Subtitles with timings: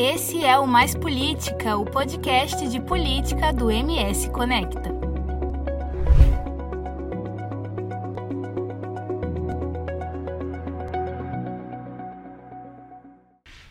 [0.00, 4.94] Esse é o Mais Política, o podcast de política do MS Conecta.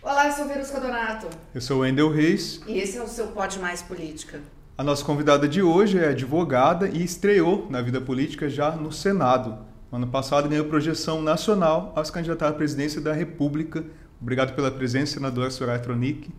[0.01, 1.27] Olá, eu sou Verusca Donato.
[1.55, 2.59] Eu sou o Wendel Reis.
[2.67, 4.41] E esse é o seu Pode Mais Política.
[4.77, 9.59] A nossa convidada de hoje é advogada e estreou na vida política já no Senado.
[9.89, 13.85] No ano passado ganhou projeção nacional ao se candidatar à presidência da República.
[14.21, 16.29] Obrigado pela presença, senadora Soraya Tronic.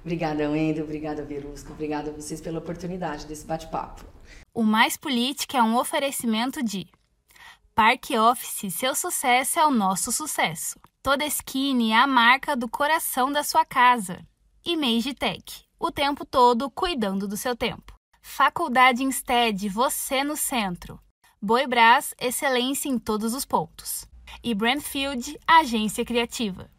[0.00, 0.84] Obrigada, Wendel.
[0.84, 1.72] Obrigada, Verusca.
[1.72, 4.04] Obrigada a vocês pela oportunidade desse bate-papo.
[4.54, 6.86] O Mais Política é um oferecimento de
[7.74, 10.78] Parque Office, seu sucesso é o nosso sucesso.
[11.02, 14.20] Toda Skin é a marca do coração da sua casa.
[14.64, 17.94] E Magitech, o tempo todo cuidando do seu tempo.
[18.20, 21.00] Faculdade Instead, você no centro.
[21.40, 24.06] Boi Brás, excelência em todos os pontos.
[24.44, 26.70] E Brandfield, agência criativa.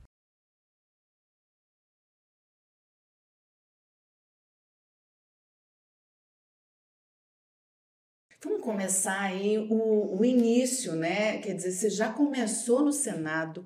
[8.44, 11.38] Vamos começar aí o, o início, né?
[11.38, 13.66] Quer dizer, você já começou no Senado,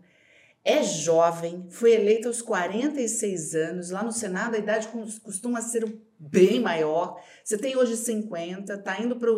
[0.63, 3.89] é jovem, foi eleita aos 46 anos.
[3.89, 4.87] Lá no Senado a idade
[5.23, 5.83] costuma ser
[6.19, 7.19] bem maior.
[7.43, 9.31] Você tem hoje 50, está indo para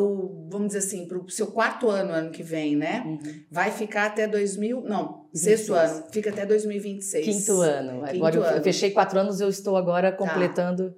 [0.00, 3.04] o, vamos dizer assim, para o seu quarto ano, ano que vem, né?
[3.06, 3.44] Uhum.
[3.50, 5.58] Vai ficar até 2000, não, 26.
[5.58, 7.24] sexto ano, fica até 2026.
[7.24, 8.04] Quinto ano.
[8.06, 8.56] Quinto agora ano.
[8.56, 10.16] eu fechei quatro anos, eu estou agora tá.
[10.16, 10.90] completando.
[10.90, 10.96] Tá.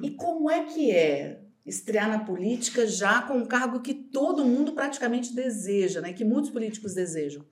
[0.00, 4.72] E como é que é estrear na política já com um cargo que todo mundo
[4.72, 6.12] praticamente deseja, né?
[6.12, 7.44] Que muitos políticos desejam?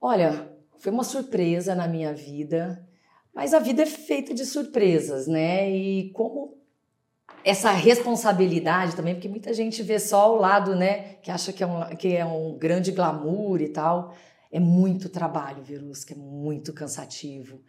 [0.00, 2.86] Olha, foi uma surpresa na minha vida,
[3.34, 5.70] mas a vida é feita de surpresas, né?
[5.70, 6.58] E como
[7.44, 11.66] essa responsabilidade também, porque muita gente vê só o lado, né, que acha que é
[11.66, 14.14] um, que é um grande glamour e tal.
[14.50, 17.60] É muito trabalho, Verusca, é muito cansativo.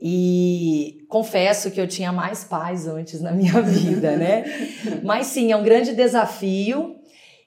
[0.00, 4.44] E confesso que eu tinha mais paz antes na minha vida, né?
[5.02, 6.96] Mas sim, é um grande desafio.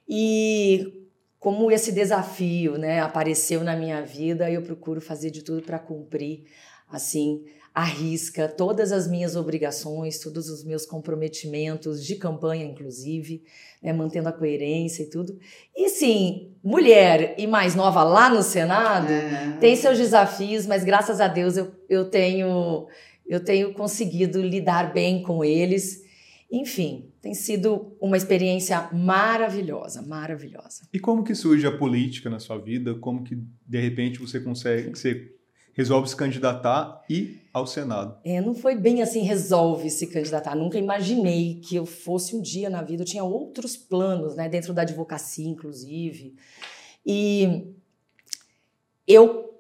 [0.07, 0.93] E
[1.39, 6.45] como esse desafio, né, apareceu na minha vida, eu procuro fazer de tudo para cumprir,
[6.89, 7.43] assim,
[7.77, 13.43] arrisca todas as minhas obrigações, todos os meus comprometimentos de campanha, inclusive,
[13.83, 15.37] né, mantendo a coerência e tudo.
[15.75, 19.57] E sim, mulher e mais nova lá no Senado é.
[19.59, 22.87] tem seus desafios, mas graças a Deus eu, eu tenho
[23.27, 26.03] eu tenho conseguido lidar bem com eles.
[26.51, 30.87] Enfim, tem sido uma experiência maravilhosa, maravilhosa.
[30.91, 32.95] E como que surge a política na sua vida?
[32.95, 33.37] Como que
[33.67, 35.36] de repente você consegue, você
[35.77, 38.17] resolve se candidatar e ao Senado?
[38.25, 40.55] É, não foi bem assim, resolve se candidatar.
[40.55, 43.03] Nunca imaginei que eu fosse um dia na vida.
[43.03, 46.35] Eu tinha outros planos, né, dentro da advocacia, inclusive.
[47.05, 47.73] E
[49.07, 49.53] eu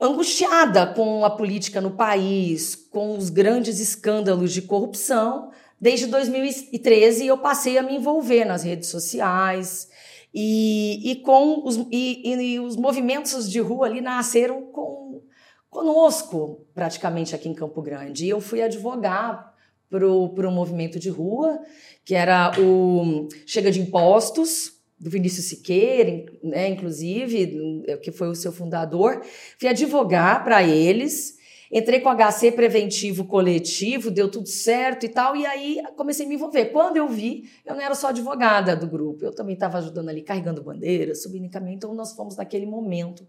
[0.00, 7.38] angustiada com a política no país, com os grandes escândalos de corrupção, Desde 2013 eu
[7.38, 9.88] passei a me envolver nas redes sociais
[10.34, 15.22] e, e com os, e, e os movimentos de rua ali nasceram com,
[15.70, 18.24] conosco, praticamente aqui em Campo Grande.
[18.24, 19.54] E eu fui advogar
[19.90, 21.58] para o movimento de rua,
[22.04, 28.52] que era o Chega de Impostos, do Vinícius Siqueira, né, inclusive, que foi o seu
[28.52, 29.22] fundador.
[29.58, 31.38] Fui advogar para eles
[31.70, 36.34] Entrei com HC preventivo coletivo, deu tudo certo e tal, e aí comecei a me
[36.34, 36.66] envolver.
[36.66, 40.22] Quando eu vi, eu não era só advogada do grupo, eu também estava ajudando ali,
[40.22, 43.26] carregando bandeira, subindo em caminho, então nós fomos naquele momento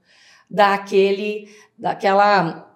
[0.49, 2.67] daquele, daquela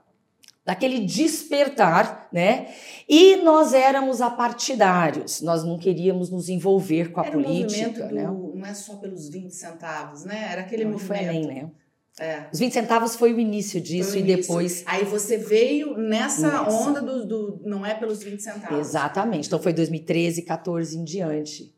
[0.66, 2.73] daquele despertar, né?
[3.07, 8.25] E nós éramos apartidários, nós não queríamos nos envolver com a Era política, né?
[8.25, 10.47] Do, não é só pelos 20 centavos, né?
[10.51, 11.17] Era aquele não movimento.
[11.17, 11.72] Foi além, né?
[12.19, 12.47] É.
[12.53, 14.39] Os 20 centavos foi o início disso o início.
[14.39, 14.83] e depois.
[14.85, 16.69] Aí você veio nessa, nessa.
[16.69, 18.78] onda do, do, Não é pelos 20 centavos.
[18.78, 19.47] Exatamente.
[19.47, 21.73] Então foi 2013, 14 em diante.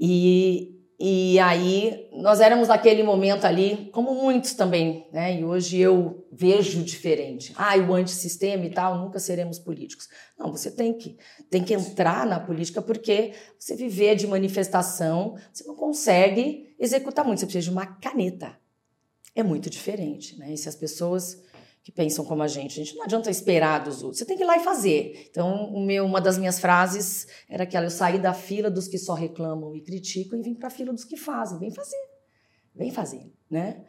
[0.00, 5.38] E, e aí nós éramos naquele momento ali, como muitos também, né?
[5.38, 7.52] E hoje eu vejo diferente.
[7.56, 10.08] Ah, o antissistema e tal, nunca seremos políticos.
[10.38, 11.18] Não, você tem que,
[11.50, 17.40] tem que entrar na política porque você viver de manifestação, você não consegue executar muito,
[17.40, 18.56] você precisa de uma caneta
[19.36, 20.54] é muito diferente, né?
[20.54, 21.42] E se as pessoas
[21.86, 24.42] que pensam como a gente, a gente não adianta esperar dos outros, você tem que
[24.42, 25.28] ir lá e fazer.
[25.30, 29.14] Então, meu, uma das minhas frases era aquela: eu saí da fila dos que só
[29.14, 31.60] reclamam e criticam e vim para a fila dos que fazem.
[31.60, 32.08] Vem fazer,
[32.74, 33.84] vem fazer, né?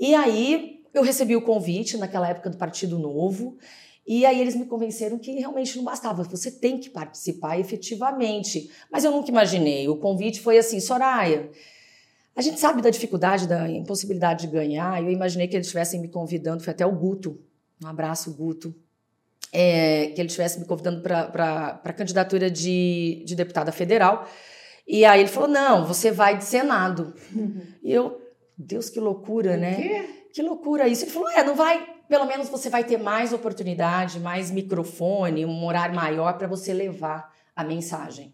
[0.00, 3.58] E aí eu recebi o convite naquela época do Partido Novo.
[4.06, 8.70] E aí eles me convenceram que realmente não bastava, você tem que participar efetivamente.
[8.90, 9.86] Mas eu nunca imaginei.
[9.86, 11.50] O convite foi assim, Soraya,
[12.36, 15.02] a gente sabe da dificuldade, da impossibilidade de ganhar.
[15.02, 17.38] Eu imaginei que eles estivessem me convidando, foi até o Guto.
[17.82, 18.74] Um abraço, Guto.
[19.54, 24.28] é, que ele estivesse me convidando para a candidatura de, de deputada federal.
[24.86, 27.14] E aí ele falou: não, você vai de Senado.
[27.32, 27.62] Uhum.
[27.80, 28.20] E eu,
[28.58, 29.76] Deus, que loucura, né?
[29.76, 30.08] Quê?
[30.34, 31.04] Que loucura isso.
[31.04, 35.64] Ele falou: é, não vai, pelo menos você vai ter mais oportunidade, mais microfone, um
[35.64, 38.33] horário maior para você levar a mensagem.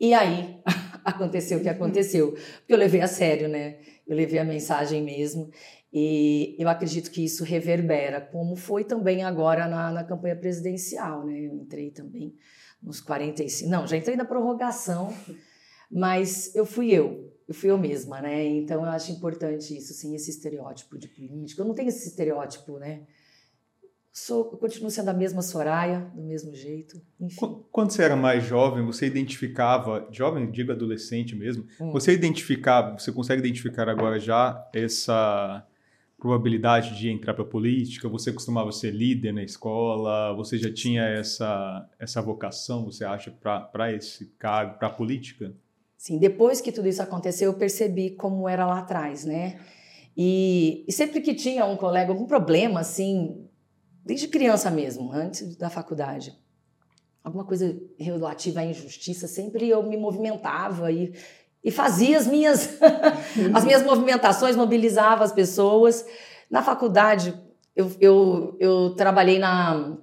[0.00, 0.60] E aí
[1.04, 2.32] aconteceu o que aconteceu.
[2.32, 3.78] Porque eu levei a sério, né?
[4.06, 5.50] Eu levei a mensagem mesmo.
[5.92, 11.40] E eu acredito que isso reverbera, como foi também agora na, na campanha presidencial, né?
[11.40, 12.34] Eu entrei também
[12.82, 13.70] nos 45.
[13.70, 15.14] Não, já entrei na prorrogação,
[15.90, 18.44] mas eu fui eu, eu fui eu mesma, né?
[18.44, 21.62] Então eu acho importante isso, sim, esse estereótipo de político.
[21.62, 23.02] Eu não tenho esse estereótipo, né?
[24.18, 27.62] Sou, continuo sendo a mesma Soraya, do mesmo jeito, enfim.
[27.70, 31.92] Quando você era mais jovem, você identificava, jovem, digo adolescente mesmo, hum.
[31.92, 35.62] você identificava, você consegue identificar agora já essa
[36.16, 38.08] probabilidade de entrar para a política?
[38.08, 40.34] Você costumava ser líder na escola?
[40.36, 45.52] Você já tinha essa, essa vocação, você acha, para esse cargo, para a política?
[45.98, 49.60] Sim, depois que tudo isso aconteceu, eu percebi como era lá atrás, né?
[50.16, 53.46] E, e sempre que tinha um colega, algum problema, assim,
[54.06, 56.32] desde criança mesmo, antes da faculdade,
[57.22, 61.12] alguma coisa relativa à injustiça, sempre eu me movimentava e
[61.66, 62.78] e fazia as minhas,
[63.52, 66.06] as minhas movimentações, mobilizava as pessoas.
[66.48, 67.34] Na faculdade,
[67.74, 69.96] eu, eu, eu trabalhei na,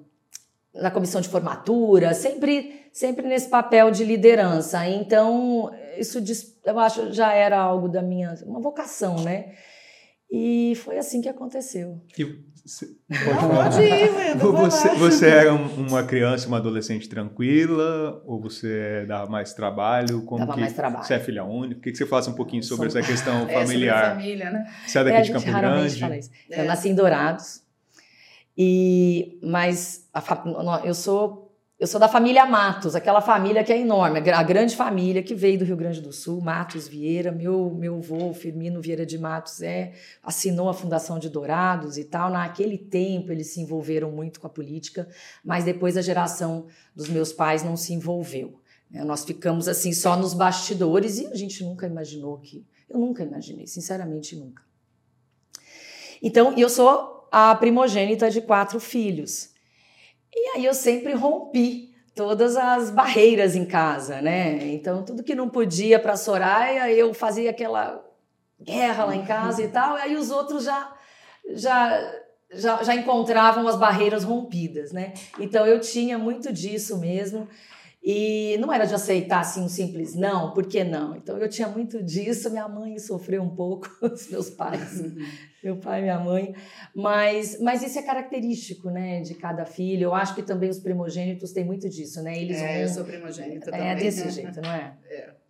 [0.76, 4.86] na comissão de formatura, sempre, sempre nesse papel de liderança.
[4.90, 6.22] Então, isso
[6.66, 9.54] eu acho já era algo da minha, uma vocação, né?
[10.36, 12.02] E foi assim que aconteceu.
[12.18, 12.42] E pode,
[13.56, 18.20] pode ir, você, você era uma criança, uma adolescente tranquila?
[18.26, 20.24] Ou você dava mais trabalho?
[20.24, 21.06] Como dava que, mais trabalho.
[21.06, 21.82] Você é filha única?
[21.82, 23.94] Queria que você falasse um pouquinho sobre essa questão familiar.
[23.94, 24.74] É, sobre família, né?
[24.88, 26.00] Você é daqui é, de Campo Grande?
[26.00, 26.32] Fala isso.
[26.50, 26.62] É.
[26.62, 27.62] Eu nasci em Dourados.
[28.58, 30.24] E, mas a,
[30.84, 31.43] eu sou
[31.84, 35.60] eu sou da família Matos, aquela família que é enorme, a grande família que veio
[35.60, 39.92] do Rio Grande do Sul, Matos Vieira, meu meu avô Firmino Vieira de Matos é
[40.24, 42.30] assinou a fundação de Dourados e tal.
[42.30, 45.10] Naquele tempo eles se envolveram muito com a política,
[45.44, 48.62] mas depois a geração dos meus pais não se envolveu.
[48.90, 49.04] Né?
[49.04, 53.68] Nós ficamos assim só nos bastidores e a gente nunca imaginou que eu nunca imaginei,
[53.68, 54.64] sinceramente nunca.
[56.22, 59.53] Então, eu sou a primogênita de quatro filhos.
[60.36, 64.68] E aí eu sempre rompi todas as barreiras em casa, né?
[64.68, 68.04] Então, tudo que não podia para Soraya, eu fazia aquela
[68.62, 70.94] guerra lá em casa e tal, e aí os outros já
[71.56, 72.14] já
[72.56, 75.14] já, já encontravam as barreiras rompidas, né?
[75.40, 77.48] Então eu tinha muito disso mesmo.
[78.06, 81.16] E não era de aceitar assim um simples não, por que não?
[81.16, 85.02] Então eu tinha muito disso, minha mãe sofreu um pouco, os meus pais,
[85.64, 86.54] meu pai e minha mãe,
[86.94, 90.04] mas, mas isso é característico, né, de cada filho.
[90.04, 92.38] Eu acho que também os primogênitos têm muito disso, né?
[92.38, 92.82] Eles é, vão...
[92.82, 93.88] eu sou primogênita é, também.
[93.88, 94.98] É desse jeito, não é?
[95.10, 95.44] É.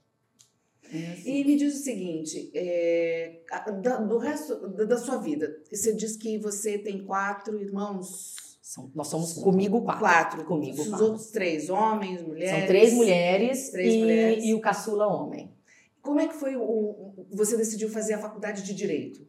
[0.94, 1.40] É assim.
[1.40, 3.40] E me diz o seguinte, é,
[3.82, 8.90] da, do resto da, da sua vida, você diz que você tem quatro irmãos são,
[8.96, 10.00] nós somos comigo quatro.
[10.00, 10.46] Quatro.
[10.46, 11.06] Comigo Os quatro.
[11.06, 12.58] outros três, homens, mulheres?
[12.58, 14.44] São três mulheres, três e, mulheres.
[14.44, 15.54] e o caçula homem.
[16.02, 19.28] Como é que foi o, você decidiu fazer a faculdade de Direito?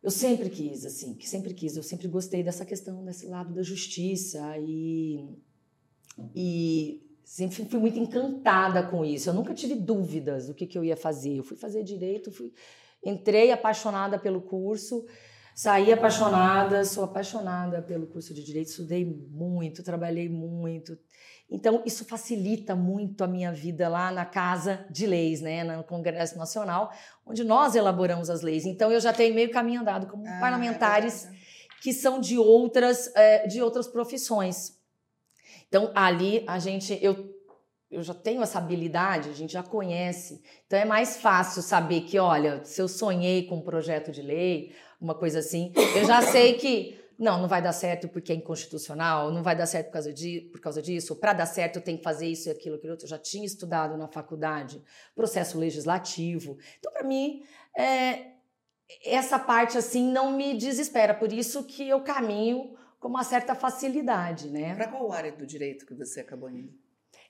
[0.00, 1.76] Eu sempre quis, assim, que sempre quis.
[1.76, 5.28] Eu sempre gostei dessa questão, desse lado da justiça e,
[6.32, 9.28] e sempre fui muito encantada com isso.
[9.28, 11.36] Eu nunca tive dúvidas do que, que eu ia fazer.
[11.38, 12.52] Eu fui fazer Direito, fui,
[13.04, 15.04] entrei apaixonada pelo curso
[15.56, 20.98] Saí apaixonada, sou apaixonada pelo curso de Direito, estudei muito, trabalhei muito.
[21.50, 26.36] Então, isso facilita muito a minha vida lá na Casa de Leis, né, no Congresso
[26.36, 26.92] Nacional,
[27.24, 28.66] onde nós elaboramos as leis.
[28.66, 31.34] Então, eu já tenho meio caminho andado como ah, parlamentares é
[31.80, 34.78] que são de outras, é, de outras profissões.
[35.68, 37.34] Então, ali a gente, eu
[37.90, 40.42] eu já tenho essa habilidade, a gente já conhece.
[40.66, 44.74] Então é mais fácil saber que, olha, se eu sonhei com um projeto de lei,
[45.00, 45.72] uma coisa assim.
[45.94, 49.66] Eu já sei que não, não vai dar certo porque é inconstitucional, não vai dar
[49.66, 52.48] certo por causa, de, por causa disso, para dar certo eu tenho que fazer isso
[52.48, 53.06] e aquilo, aquilo outro.
[53.06, 54.82] Eu já tinha estudado na faculdade
[55.14, 56.58] processo legislativo.
[56.78, 57.42] Então, para mim,
[57.76, 58.32] é,
[59.04, 64.48] essa parte assim não me desespera, por isso que eu caminho com uma certa facilidade,
[64.48, 64.74] né?
[64.74, 66.85] Para qual área do direito que você acabou indo?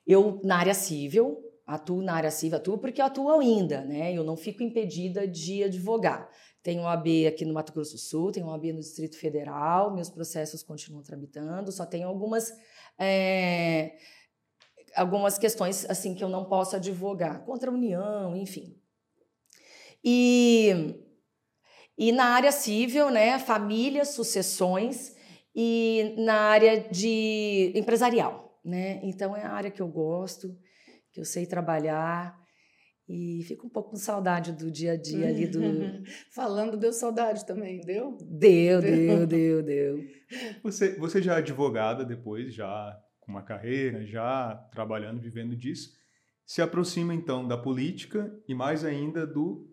[0.06, 4.12] Eu, na área civil, atuo na área civil, atuo porque eu atuo ainda, né?
[4.12, 6.30] Eu não fico impedida de advogar.
[6.62, 10.62] Tenho OAB aqui no Mato Grosso do Sul, tenho OAB no Distrito Federal, meus processos
[10.62, 12.52] continuam tramitando, só tenho algumas
[12.98, 13.96] é,
[14.96, 18.76] algumas questões assim que eu não posso advogar contra a União, enfim.
[20.02, 20.94] E,
[21.98, 25.14] e na área civil, né, famílias, sucessões
[25.54, 29.00] e na área de empresarial, né?
[29.04, 30.48] Então é a área que eu gosto,
[31.12, 32.36] que eu sei trabalhar
[33.08, 35.60] e fico um pouco com saudade do dia a dia ali do.
[36.34, 38.18] Falando, deu saudade também, deu?
[38.20, 40.04] Deu, deu, deu, deu.
[40.64, 45.90] Você, você já é advogada depois, já com uma carreira, já trabalhando, vivendo disso.
[46.44, 49.68] Se aproxima então da política e mais ainda do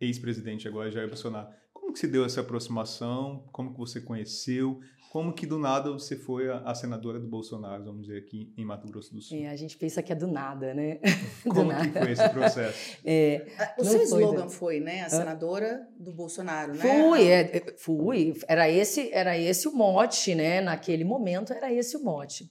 [0.00, 1.48] ex-presidente agora, Jair Bolsonaro.
[1.72, 3.46] Como que se deu essa aproximação?
[3.52, 4.80] Como que você conheceu?
[5.12, 8.64] Como que do nada você foi a, a, senadora do Bolsonaro, vamos dizer, aqui em
[8.64, 9.36] Mato Grosso do Sul?
[9.36, 11.00] É, a gente pensa que é do nada, né?
[11.44, 11.86] Como nada.
[11.86, 12.96] que foi esse processo?
[13.04, 13.46] É,
[13.78, 15.02] o seu slogan foi, né?
[15.02, 16.80] A senadora do Bolsonaro, né?
[16.80, 18.40] Fui, é, é, fui.
[18.48, 20.62] Era esse, era esse o mote, né?
[20.62, 22.50] Naquele momento era esse o mote.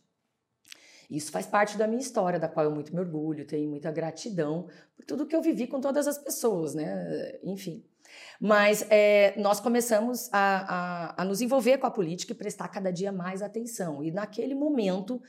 [1.10, 4.68] Isso faz parte da minha história, da qual eu muito me orgulho, tenho muita gratidão
[4.96, 7.40] por tudo que eu vivi com todas as pessoas, né?
[7.44, 7.84] Enfim.
[8.44, 12.92] Mas é, nós começamos a, a, a nos envolver com a política e prestar cada
[12.92, 14.04] dia mais atenção.
[14.04, 15.22] E naquele momento,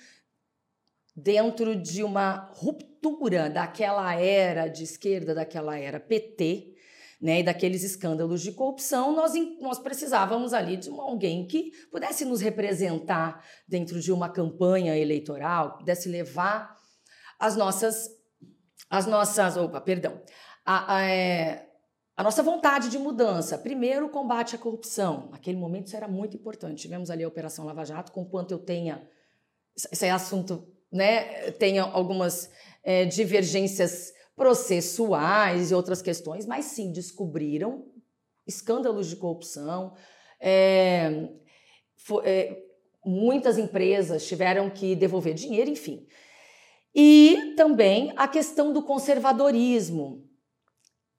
[1.14, 6.74] dentro de uma ruptura daquela era de esquerda, daquela era PT,
[7.20, 12.40] né, e daqueles escândalos de corrupção, nós, nós precisávamos ali de alguém que pudesse nos
[12.40, 16.74] representar dentro de uma campanha eleitoral, pudesse levar
[17.38, 18.08] as nossas,
[18.88, 20.18] as nossas, opa, perdão,
[20.64, 21.71] a, a, é,
[22.22, 23.58] a nossa vontade de mudança.
[23.58, 25.28] Primeiro, combate à corrupção.
[25.32, 26.82] Naquele momento isso era muito importante.
[26.82, 29.02] Tivemos ali a Operação Lava Jato, com quanto eu tenha.
[29.90, 31.50] Esse é assunto, né?
[31.50, 32.48] Tenha algumas
[32.84, 37.90] é, divergências processuais e outras questões, mas sim descobriram
[38.46, 39.92] escândalos de corrupção.
[40.40, 41.28] É,
[41.96, 42.56] for, é,
[43.04, 46.06] muitas empresas tiveram que devolver dinheiro, enfim.
[46.94, 50.30] E também a questão do conservadorismo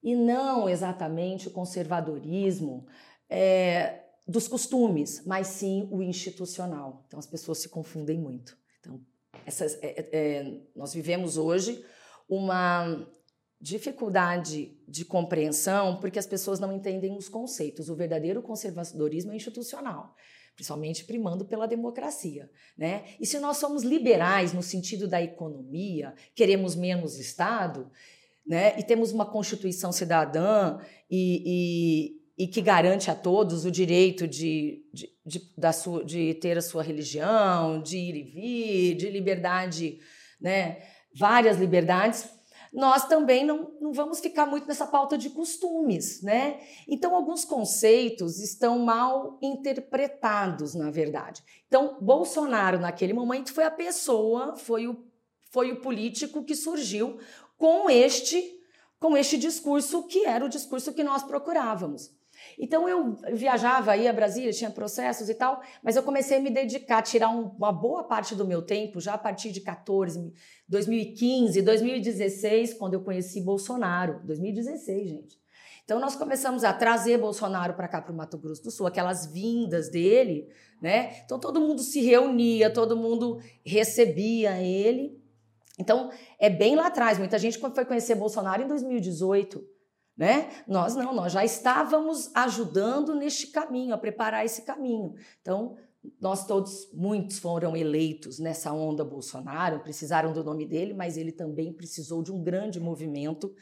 [0.03, 2.85] e não exatamente o conservadorismo
[3.29, 7.03] é, dos costumes, mas sim o institucional.
[7.07, 8.57] Então as pessoas se confundem muito.
[8.79, 8.99] Então
[9.45, 11.83] essas, é, é, nós vivemos hoje
[12.27, 13.07] uma
[13.59, 17.87] dificuldade de compreensão porque as pessoas não entendem os conceitos.
[17.87, 20.15] O verdadeiro conservadorismo é institucional
[20.55, 23.05] principalmente primando pela democracia, né?
[23.19, 27.89] E se nós somos liberais no sentido da economia, queremos menos Estado,
[28.45, 28.77] né?
[28.77, 30.77] E temos uma Constituição cidadã
[31.09, 36.33] e, e, e que garante a todos o direito de, de, de, da sua, de
[36.35, 39.99] ter a sua religião, de ir e vir, de liberdade,
[40.39, 40.77] né?
[41.15, 42.27] várias liberdades.
[42.73, 46.59] Nós também não, não vamos ficar muito nessa pauta de costumes, né?
[46.87, 51.43] Então, alguns conceitos estão mal interpretados, na verdade.
[51.67, 55.05] Então, Bolsonaro, naquele momento, foi a pessoa, foi o,
[55.51, 57.19] foi o político que surgiu
[57.57, 58.59] com este
[58.99, 62.09] com este discurso que era o discurso que nós procurávamos.
[62.57, 66.49] Então eu viajava, ia a Brasília, tinha processos e tal, mas eu comecei a me
[66.49, 70.31] dedicar, tirar um, uma boa parte do meu tempo, já a partir de 14,
[70.69, 74.21] 2015, 2016, quando eu conheci Bolsonaro.
[74.25, 75.43] 2016, gente.
[75.83, 79.25] Então nós começamos a trazer Bolsonaro para cá para o Mato Grosso do Sul, aquelas
[79.25, 80.47] vindas dele,
[80.81, 81.21] né?
[81.25, 85.21] Então todo mundo se reunia, todo mundo recebia ele
[85.79, 87.17] então, é bem lá atrás.
[87.17, 89.63] Muita gente foi conhecer Bolsonaro em 2018,
[90.15, 90.49] né?
[90.67, 95.15] Nós não, nós já estávamos ajudando neste caminho, a preparar esse caminho.
[95.41, 95.75] Então,
[96.19, 101.73] nós todos, muitos foram eleitos nessa onda Bolsonaro, precisaram do nome dele, mas ele também
[101.73, 103.53] precisou de um grande movimento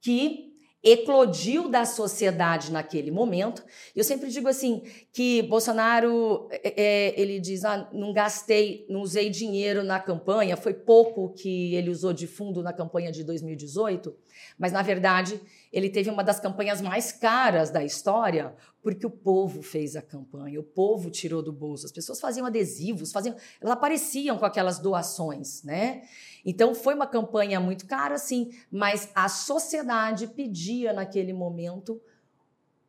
[0.00, 3.64] que eclodiu da sociedade naquele momento.
[3.96, 4.82] Eu sempre digo assim
[5.18, 10.72] que Bolsonaro é, é, ele diz ah, não gastei, não usei dinheiro na campanha, foi
[10.72, 14.14] pouco que ele usou de fundo na campanha de 2018,
[14.56, 15.40] mas na verdade
[15.72, 20.60] ele teve uma das campanhas mais caras da história porque o povo fez a campanha,
[20.60, 25.64] o povo tirou do bolso, as pessoas faziam adesivos, faziam, elas apareciam com aquelas doações,
[25.64, 26.02] né?
[26.46, 32.00] Então foi uma campanha muito cara, sim, mas a sociedade pedia naquele momento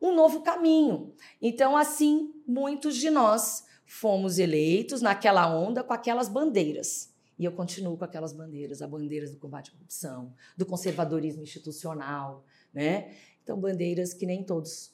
[0.00, 1.12] um novo caminho.
[1.40, 7.12] Então, assim, muitos de nós fomos eleitos naquela onda com aquelas bandeiras.
[7.38, 12.44] E eu continuo com aquelas bandeiras, as bandeiras do combate à corrupção, do conservadorismo institucional,
[12.72, 13.14] né?
[13.42, 14.92] Então, bandeiras que nem todos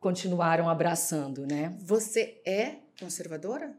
[0.00, 1.76] continuaram abraçando, né?
[1.80, 3.76] Você é conservadora?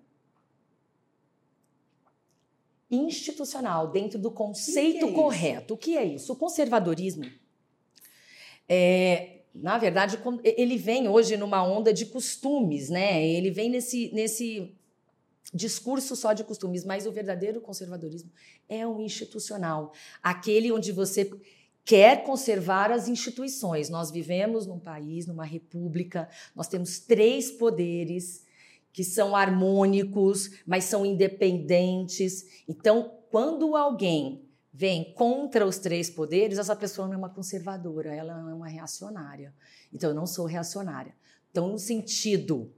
[2.96, 5.74] institucional, dentro do conceito que que é correto.
[5.74, 6.34] O que é isso?
[6.34, 7.26] O conservadorismo,
[8.68, 13.26] é, na verdade, ele vem hoje numa onda de costumes, né?
[13.26, 14.76] Ele vem nesse, nesse
[15.54, 18.32] discurso só de costumes, mas o verdadeiro conservadorismo
[18.68, 21.32] é o institucional, aquele onde você
[21.86, 23.90] quer conservar as instituições.
[23.90, 28.44] Nós vivemos num país, numa república, nós temos três poderes
[28.92, 32.64] que são harmônicos, mas são independentes.
[32.68, 34.44] Então, quando alguém
[34.74, 39.54] vem contra os três poderes, essa pessoa não é uma conservadora, ela é uma reacionária.
[39.94, 41.16] Então, eu não sou reacionária.
[41.52, 42.74] Então, no sentido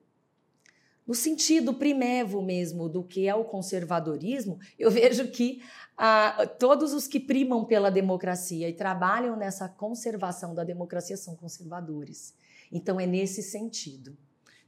[1.05, 5.61] no sentido primevo mesmo do que é o conservadorismo, eu vejo que
[5.97, 12.33] ah, todos os que primam pela democracia e trabalham nessa conservação da democracia são conservadores.
[12.71, 14.17] Então é nesse sentido.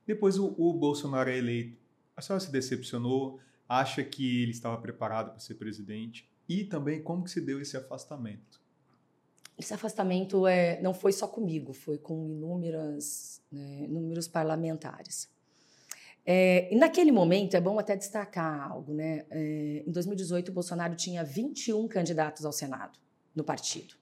[0.06, 1.78] Depois o, o Bolsonaro é eleito,
[2.16, 3.40] a senhora se decepcionou?
[3.68, 6.30] Acha que ele estava preparado para ser presidente?
[6.48, 8.62] E também como que se deu esse afastamento?
[9.58, 15.30] Esse afastamento é, não foi só comigo, foi com inúmeras, né, inúmeros parlamentares.
[16.30, 19.26] É, e naquele momento, é bom até destacar algo, né?
[19.32, 23.00] É, em 2018, o Bolsonaro tinha 21 candidatos ao Senado
[23.34, 23.96] no partido.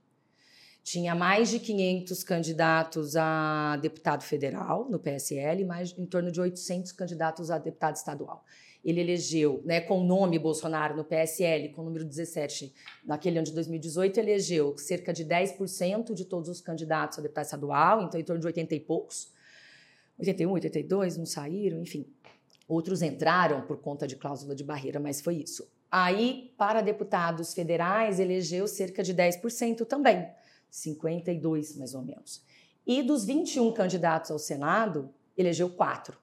[0.84, 6.42] Tinha mais de 500 candidatos a deputado federal no PSL e mais em torno de
[6.42, 8.44] 800 candidatos a deputado estadual.
[8.86, 12.72] Ele elegeu, né, com o nome Bolsonaro no PSL, com o número 17,
[13.04, 18.04] naquele ano de 2018, elegeu cerca de 10% de todos os candidatos a deputado estadual,
[18.04, 19.34] então em torno de 80 e poucos.
[20.20, 22.06] 81, 82, não saíram, enfim.
[22.68, 25.68] Outros entraram por conta de cláusula de barreira, mas foi isso.
[25.92, 30.30] Aí, para deputados federais, elegeu cerca de 10% também,
[30.70, 32.44] 52 mais ou menos.
[32.86, 36.18] E dos 21 candidatos ao Senado, elegeu quatro.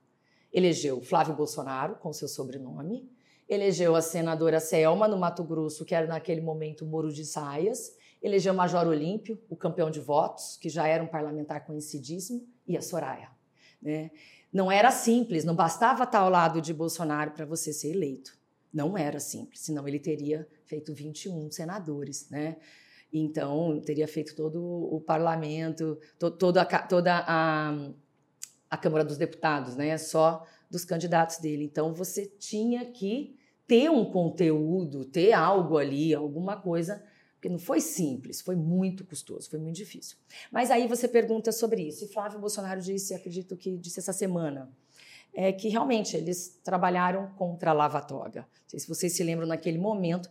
[0.52, 3.08] Elegeu Flávio Bolsonaro, com seu sobrenome,
[3.48, 8.52] elegeu a senadora Selma, no Mato Grosso, que era naquele momento Moro de Saias, elegeu
[8.52, 12.82] o Major Olímpio, o campeão de votos, que já era um parlamentar conhecidíssimo, e a
[12.82, 13.30] Soraya.
[13.80, 14.10] Né?
[14.52, 18.36] Não era simples, não bastava estar ao lado de Bolsonaro para você ser eleito.
[18.72, 22.56] Não era simples, senão ele teria feito 21 senadores, né?
[23.12, 27.90] Então, teria feito todo o parlamento, to, toda, a, toda a,
[28.72, 29.98] a Câmara dos Deputados, né?
[29.98, 31.62] Só dos candidatos dele.
[31.62, 33.36] Então, você tinha que
[33.66, 37.04] ter um conteúdo, ter algo ali, alguma coisa
[37.34, 40.16] porque não foi simples, foi muito custoso, foi muito difícil.
[40.50, 42.04] Mas aí você pergunta sobre isso.
[42.04, 44.70] E Flávio Bolsonaro disse, acredito que disse essa semana,
[45.34, 48.42] é que realmente eles trabalharam contra a lava-toga.
[48.42, 50.30] Não sei se vocês se lembram naquele momento,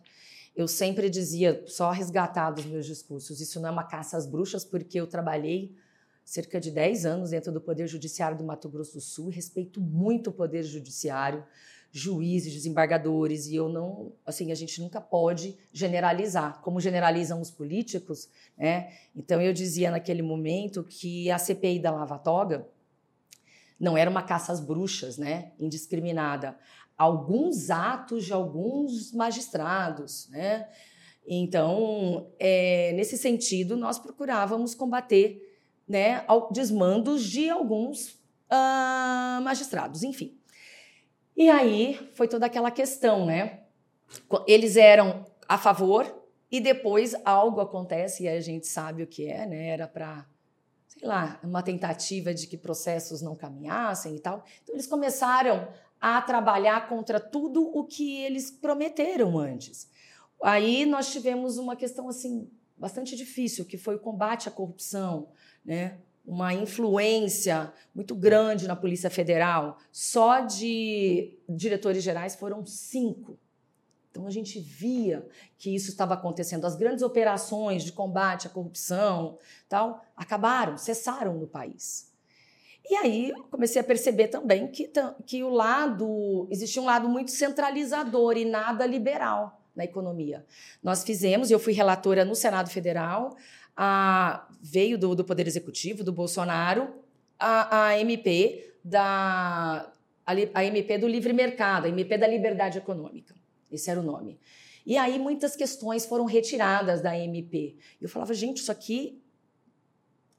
[0.55, 4.63] eu sempre dizia, só resgatar dos meus discursos, isso não é uma caça às bruxas,
[4.63, 5.75] porque eu trabalhei
[6.23, 10.29] cerca de 10 anos dentro do Poder Judiciário do Mato Grosso do Sul, respeito muito
[10.29, 11.43] o Poder Judiciário,
[11.91, 18.29] juízes, desembargadores, e eu não, assim, a gente nunca pode generalizar, como generalizam os políticos,
[18.57, 18.93] né?
[19.13, 22.65] Então eu dizia naquele momento que a CPI da Lava Toga
[23.77, 25.51] não era uma caça às bruxas, né?
[25.59, 26.55] Indiscriminada.
[26.97, 30.69] Alguns atos de alguns magistrados, né?
[31.27, 35.50] Então, é, nesse sentido, nós procurávamos combater
[35.91, 38.11] né, desmandos de alguns
[38.49, 40.37] uh, magistrados, enfim.
[41.35, 43.63] E aí foi toda aquela questão, né?
[44.47, 49.45] Eles eram a favor e depois algo acontece e a gente sabe o que é,
[49.45, 49.67] né?
[49.67, 50.25] Era para,
[50.87, 54.45] sei lá, uma tentativa de que processos não caminhassem e tal.
[54.63, 55.67] Então eles começaram
[55.99, 59.89] a trabalhar contra tudo o que eles prometeram antes.
[60.41, 65.29] Aí nós tivemos uma questão assim bastante difícil, que foi o combate à corrupção,
[65.63, 65.97] né?
[66.25, 69.77] uma influência muito grande na Polícia Federal.
[69.91, 73.37] Só de diretores gerais foram cinco.
[74.09, 75.25] Então a gente via
[75.57, 76.65] que isso estava acontecendo.
[76.65, 79.37] As grandes operações de combate à corrupção,
[79.69, 82.11] tal, acabaram, cessaram no país.
[82.89, 84.91] E aí comecei a perceber também que,
[85.25, 90.45] que o lado existia um lado muito centralizador e nada liberal na economia.
[90.83, 93.37] Nós fizemos, eu fui relatora no Senado Federal,
[93.77, 96.93] a, veio do, do Poder Executivo, do Bolsonaro,
[97.39, 99.91] a, a MP da
[100.25, 103.35] a, a MP do livre mercado, a MP da liberdade econômica.
[103.71, 104.39] Esse era o nome.
[104.85, 107.77] E aí muitas questões foram retiradas da MP.
[107.99, 109.21] Eu falava, gente, isso aqui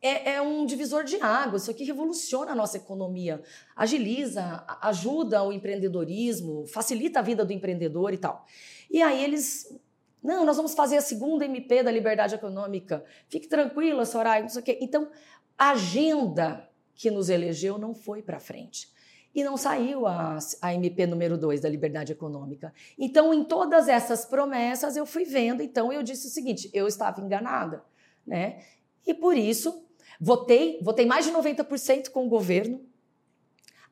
[0.00, 3.40] é, é, um divisor de água, isso aqui revoluciona a nossa economia,
[3.76, 8.44] agiliza, ajuda o empreendedorismo, facilita a vida do empreendedor e tal.
[8.90, 9.72] E aí eles
[10.22, 13.04] não, nós vamos fazer a segunda MP da liberdade econômica.
[13.28, 14.78] Fique tranquila, Soraya, não sei o quê.
[14.80, 15.11] Então,
[15.58, 18.88] a agenda que nos elegeu não foi para frente.
[19.35, 22.72] E não saiu a, a MP número 2 da liberdade econômica.
[22.98, 25.62] Então, em todas essas promessas, eu fui vendo.
[25.62, 27.82] Então, eu disse o seguinte: eu estava enganada.
[28.26, 28.62] Né?
[29.06, 29.87] E por isso,
[30.20, 32.80] votei, votei mais de 90% com o governo,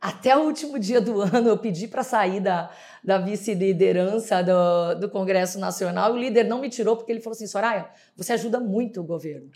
[0.01, 2.71] até o último dia do ano, eu pedi para sair da,
[3.05, 6.13] da vice-liderança do, do Congresso Nacional.
[6.13, 9.51] O líder não me tirou porque ele falou assim: Soraya, você ajuda muito o governo.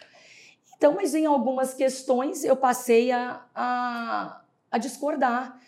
[0.77, 5.59] Então, mas em algumas questões eu passei a, a, a discordar.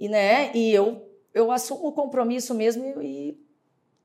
[0.00, 3.40] E, né, e eu, eu assumo o compromisso mesmo e,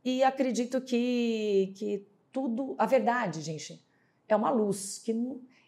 [0.06, 3.84] e acredito que, que tudo, a verdade, gente,
[4.28, 5.12] é uma luz que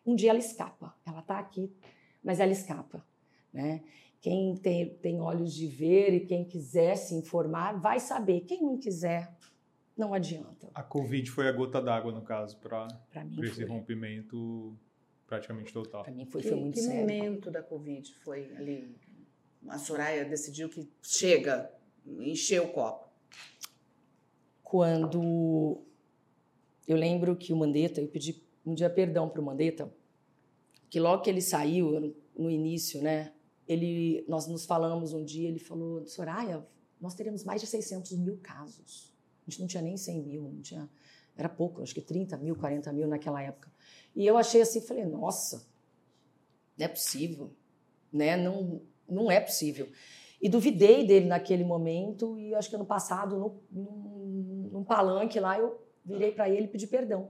[0.06, 0.96] um dia ela escapa.
[1.04, 1.74] Ela está aqui,
[2.24, 3.04] mas ela escapa,
[3.52, 3.82] né?
[4.22, 8.42] Quem tem, tem olhos de ver e quem quiser se informar vai saber.
[8.42, 9.36] Quem não quiser,
[9.98, 10.70] não adianta.
[10.76, 12.88] A Covid foi a gota d'água, no caso, para
[13.42, 13.66] esse foi.
[13.66, 14.78] rompimento
[15.26, 16.04] praticamente total.
[16.04, 17.08] Para mim foi, foi muito que sério.
[17.08, 18.96] Que momento da Covid foi ali?
[19.68, 21.72] A Soraya decidiu que chega,
[22.06, 23.10] encheu o copo.
[24.62, 25.82] Quando
[26.88, 29.92] eu lembro que o Mandetta, eu pedi um dia perdão para o Mandetta,
[30.90, 33.34] que logo que ele saiu, no início, né,
[33.72, 36.66] ele, nós nos falamos um dia, ele falou, Soraya,
[37.00, 39.14] nós teremos mais de 600 mil casos.
[39.42, 40.90] A gente não tinha nem 100 mil, não tinha,
[41.36, 43.72] era pouco, acho que 30 mil, 40 mil naquela época.
[44.16, 45.66] E eu achei assim, falei, nossa,
[46.78, 47.52] não é possível,
[48.12, 48.38] né?
[48.38, 49.90] Não, não é possível.
[50.42, 55.58] E duvidei dele naquele momento e acho que ano passado, no, num, num palanque lá,
[55.58, 57.30] eu virei para ele e pedi perdão.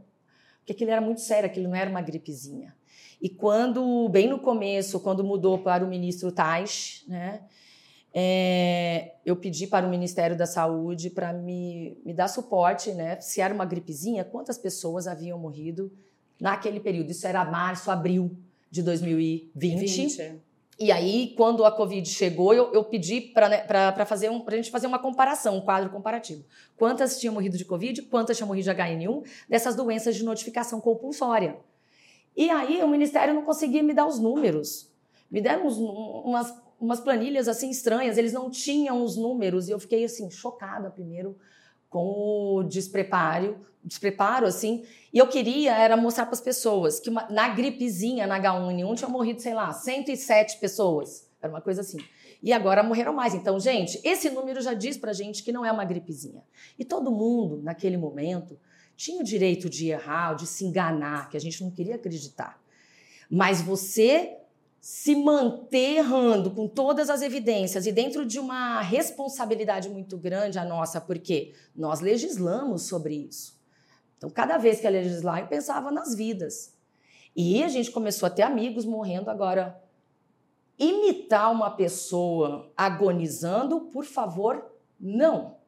[0.60, 2.76] Porque aquilo era muito sério, aquilo não era uma gripezinha.
[3.22, 7.42] E quando, bem no começo, quando mudou para o ministro Tais, né,
[8.14, 13.20] é, eu pedi para o Ministério da Saúde para me, me dar suporte, né?
[13.22, 15.92] Se era uma gripezinha, quantas pessoas haviam morrido
[16.40, 17.12] naquele período?
[17.12, 18.36] Isso era março, abril
[18.70, 20.08] de 2020.
[20.08, 20.42] 20.
[20.78, 23.66] E aí, quando a Covid chegou, eu, eu pedi para né,
[24.06, 26.44] fazer um, a gente fazer uma comparação, um quadro comparativo.
[26.76, 31.56] Quantas tinham morrido de Covid, quantas tinham morrido de HN1, dessas doenças de notificação compulsória.
[32.36, 34.92] E aí o Ministério não conseguia me dar os números.
[35.30, 39.80] Me deram uns, umas, umas planilhas assim estranhas, eles não tinham os números e eu
[39.80, 41.38] fiquei assim chocada primeiro
[41.90, 44.84] com o despreparo, despreparo assim.
[45.14, 49.10] E eu queria era mostrar para as pessoas que uma, na gripezinha, na H1N1 tinha
[49.10, 51.30] morrido, sei lá, 107 pessoas.
[51.42, 51.98] Era uma coisa assim.
[52.42, 53.34] E agora morreram mais.
[53.34, 56.44] Então, gente, esse número já diz pra gente que não é uma gripezinha.
[56.78, 58.58] E todo mundo, naquele momento,
[59.02, 62.62] tinha o direito de errar, de se enganar, que a gente não queria acreditar.
[63.28, 64.38] Mas você
[64.80, 70.66] se manter errando com todas as evidências e dentro de uma responsabilidade muito grande a
[70.66, 73.60] nossa, porque nós legislamos sobre isso.
[74.18, 76.76] Então, cada vez que ia legislar, eu pensava nas vidas.
[77.36, 79.82] E a gente começou a ter amigos morrendo agora.
[80.78, 84.64] Imitar uma pessoa agonizando, por favor,
[85.00, 85.61] não.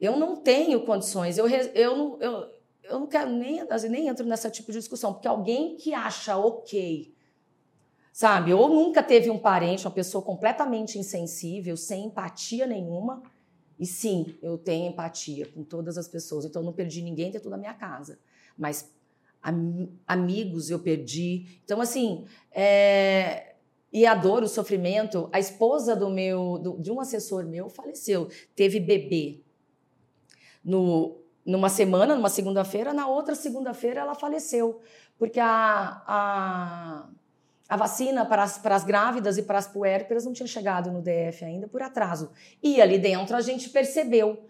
[0.00, 2.50] Eu não tenho condições, eu, eu, não, eu,
[2.84, 7.14] eu não quero nem, nem entro nessa tipo de discussão, porque alguém que acha ok,
[8.10, 13.22] sabe, ou nunca teve um parente, uma pessoa completamente insensível, sem empatia nenhuma,
[13.78, 17.50] e sim, eu tenho empatia com todas as pessoas, então eu não perdi ninguém dentro
[17.50, 18.18] da minha casa,
[18.56, 18.90] mas
[19.42, 21.60] am, amigos eu perdi.
[21.64, 23.54] Então, assim, é,
[23.92, 28.28] e a dor, o sofrimento, a esposa do meu, do, de um assessor meu faleceu,
[28.54, 29.42] teve bebê
[30.64, 34.80] no, numa semana, numa segunda-feira, na outra segunda-feira ela faleceu,
[35.18, 37.08] porque a, a,
[37.68, 41.02] a vacina para as, para as grávidas e para as puérperas não tinha chegado no
[41.02, 42.30] DF ainda por atraso.
[42.62, 44.46] E ali dentro a gente percebeu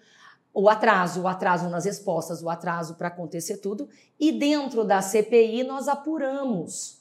[0.52, 5.62] o atraso, o atraso nas respostas, o atraso para acontecer tudo, e dentro da CPI
[5.62, 7.00] nós apuramos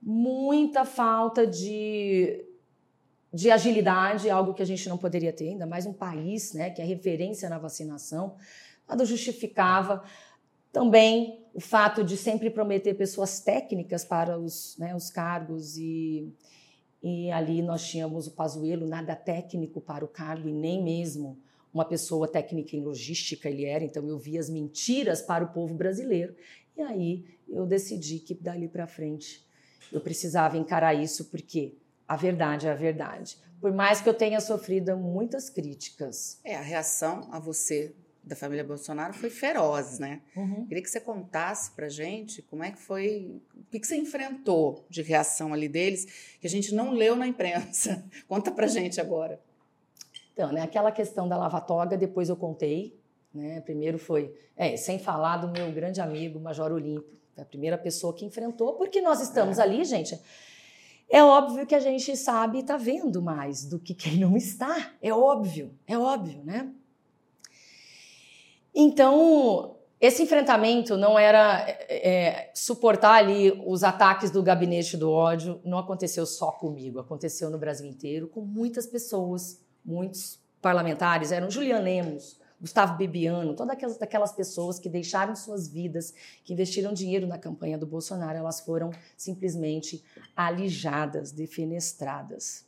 [0.00, 2.44] muita falta de
[3.36, 6.80] de agilidade, algo que a gente não poderia ter, ainda mais um país né, que
[6.80, 8.34] é referência na vacinação.
[8.88, 10.02] Nada justificava.
[10.72, 16.32] Também o fato de sempre prometer pessoas técnicas para os, né, os cargos e,
[17.02, 21.38] e ali nós tínhamos o Pazuello, nada técnico para o cargo e nem mesmo
[21.74, 25.74] uma pessoa técnica em logística ele era, então eu vi as mentiras para o povo
[25.74, 26.34] brasileiro.
[26.74, 29.46] E aí eu decidi que dali para frente
[29.92, 31.74] eu precisava encarar isso porque
[32.06, 33.38] a verdade é a verdade.
[33.60, 36.40] Por mais que eu tenha sofrido muitas críticas.
[36.44, 37.94] É, a reação a você
[38.26, 40.20] da família Bolsonaro foi feroz, né?
[40.36, 40.66] Uhum.
[40.66, 45.00] Queria que você contasse pra gente como é que foi, o que, você enfrentou de
[45.00, 48.04] reação ali deles, que a gente não leu na imprensa.
[48.26, 49.40] Conta pra gente agora.
[50.32, 52.98] Então, né, aquela questão da lava-toga, depois eu contei,
[53.32, 53.60] né?
[53.60, 58.24] Primeiro foi, é, sem falar do meu grande amigo Major Olímpio, a primeira pessoa que
[58.24, 59.62] enfrentou, porque nós estamos é.
[59.62, 60.18] ali, gente,
[61.08, 64.92] é óbvio que a gente sabe e está vendo mais do que quem não está.
[65.00, 66.70] É óbvio, é óbvio, né?
[68.74, 75.60] Então, esse enfrentamento não era é, é, suportar ali os ataques do gabinete do ódio,
[75.64, 81.78] não aconteceu só comigo, aconteceu no Brasil inteiro, com muitas pessoas, muitos parlamentares, eram Julian
[81.78, 87.38] Lemos, Gustavo Bebiano, todas aquelas, aquelas pessoas que deixaram suas vidas, que investiram dinheiro na
[87.38, 90.02] campanha do Bolsonaro, elas foram simplesmente
[90.34, 92.64] alijadas, defenestradas.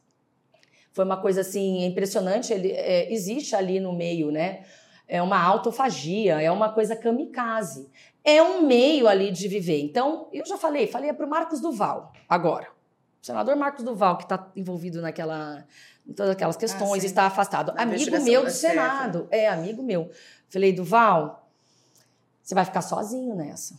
[0.92, 2.52] foi uma coisa assim impressionante.
[2.52, 4.64] Ele é, existe ali no meio, né?
[5.06, 7.88] É uma autofagia, é uma coisa kamikaze.
[8.22, 9.80] É um meio ali de viver.
[9.80, 12.68] Então, eu já falei, falei para o Marcos Duval agora.
[13.22, 15.64] O senador Marcos Duval, que está envolvido naquela,
[16.14, 17.72] todas aquelas ah, questões, ah, está afastado.
[17.74, 19.28] Na amigo meu do Senado.
[19.30, 20.10] É, amigo meu.
[20.48, 21.48] Falei, Duval,
[22.42, 23.78] você vai ficar sozinho nessa.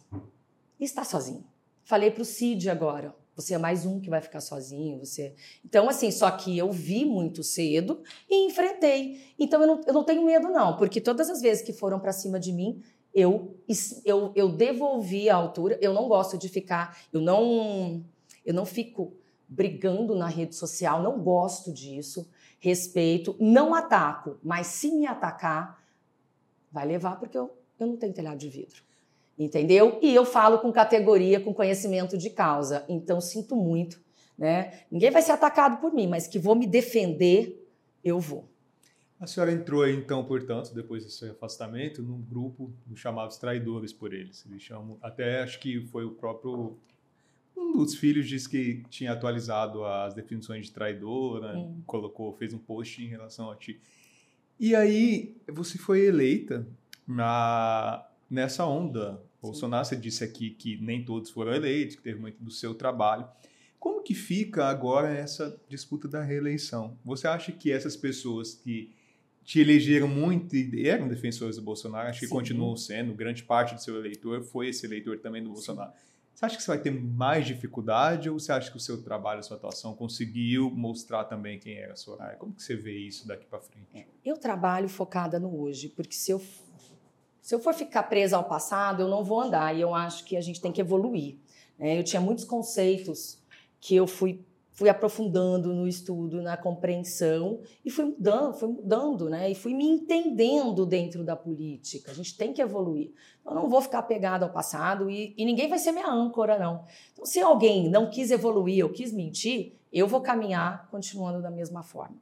[0.79, 1.43] E está sozinho.
[1.83, 3.15] Falei para o Cid agora.
[3.35, 4.99] Você é mais um que vai ficar sozinho.
[4.99, 5.33] Você.
[5.65, 9.33] Então, assim, só que eu vi muito cedo e enfrentei.
[9.39, 12.11] Então, eu não, eu não tenho medo, não, porque todas as vezes que foram para
[12.11, 13.57] cima de mim, eu,
[14.05, 15.79] eu, eu devolvi a altura.
[15.81, 16.97] Eu não gosto de ficar.
[17.11, 18.03] Eu não,
[18.45, 19.13] eu não fico
[19.49, 22.29] brigando na rede social, não gosto disso.
[22.59, 25.81] Respeito, não ataco, mas se me atacar,
[26.71, 28.83] vai levar, porque eu, eu não tenho telhado de vidro
[29.39, 29.97] entendeu?
[30.01, 32.85] E eu falo com categoria, com conhecimento de causa.
[32.89, 33.99] Então, sinto muito,
[34.37, 34.81] né?
[34.91, 37.65] Ninguém vai ser atacado por mim, mas que vou me defender,
[38.03, 38.49] eu vou.
[39.19, 44.45] A senhora entrou aí, então, portanto, depois seu afastamento, num grupo chamados traidores por eles.
[44.45, 46.77] Eles chamam, até acho que foi o próprio
[47.59, 51.81] um dos filhos disse que tinha atualizado as definições de traidora, hum.
[51.85, 53.79] colocou, fez um post em relação a ti.
[54.59, 56.67] E aí você foi eleita
[57.07, 62.43] na, nessa onda Bolsonaro, você disse aqui que nem todos foram eleitos, que teve muito
[62.43, 63.25] do seu trabalho.
[63.79, 66.97] Como que fica agora essa disputa da reeleição?
[67.05, 68.91] Você acha que essas pessoas que
[69.45, 72.33] te elegeram muito e eram defensores do Bolsonaro, acho que Sim.
[72.33, 75.91] continuam sendo, grande parte do seu eleitor foi esse eleitor também do Bolsonaro.
[75.91, 76.08] Sim.
[76.39, 79.41] Você acha que você vai ter mais dificuldade ou você acha que o seu trabalho,
[79.41, 82.37] a sua atuação conseguiu mostrar também quem era a Soraya?
[82.37, 83.89] Como que você vê isso daqui para frente?
[83.93, 86.41] É, eu trabalho focada no hoje, porque se eu
[87.41, 89.75] se eu for ficar presa ao passado, eu não vou andar.
[89.75, 91.35] E eu acho que a gente tem que evoluir.
[91.77, 91.99] Né?
[91.99, 93.37] Eu tinha muitos conceitos
[93.81, 94.41] que eu fui,
[94.79, 99.51] fui aprofundando no estudo, na compreensão, e fui mudando, fui mudando, né?
[99.51, 102.11] E fui me entendendo dentro da política.
[102.11, 103.11] A gente tem que evoluir.
[103.45, 106.85] Eu não vou ficar pegada ao passado e, e ninguém vai ser minha âncora, não.
[107.11, 111.83] Então, se alguém não quis evoluir ou quis mentir, eu vou caminhar continuando da mesma
[111.83, 112.15] forma.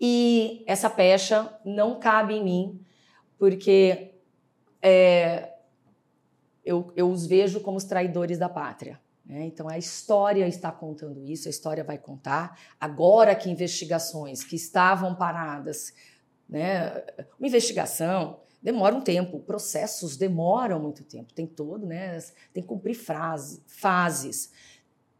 [0.00, 2.80] E essa pecha não cabe em mim
[3.38, 4.14] porque
[4.80, 5.56] é,
[6.64, 8.98] eu, eu os vejo como os traidores da pátria.
[9.32, 9.46] Né?
[9.46, 12.60] Então a história está contando isso, a história vai contar.
[12.78, 15.94] Agora que investigações que estavam paradas,
[16.46, 17.02] né?
[17.38, 22.18] uma investigação demora um tempo, processos demoram muito tempo, tem todo, né?
[22.52, 24.52] tem que cumprir frase, fases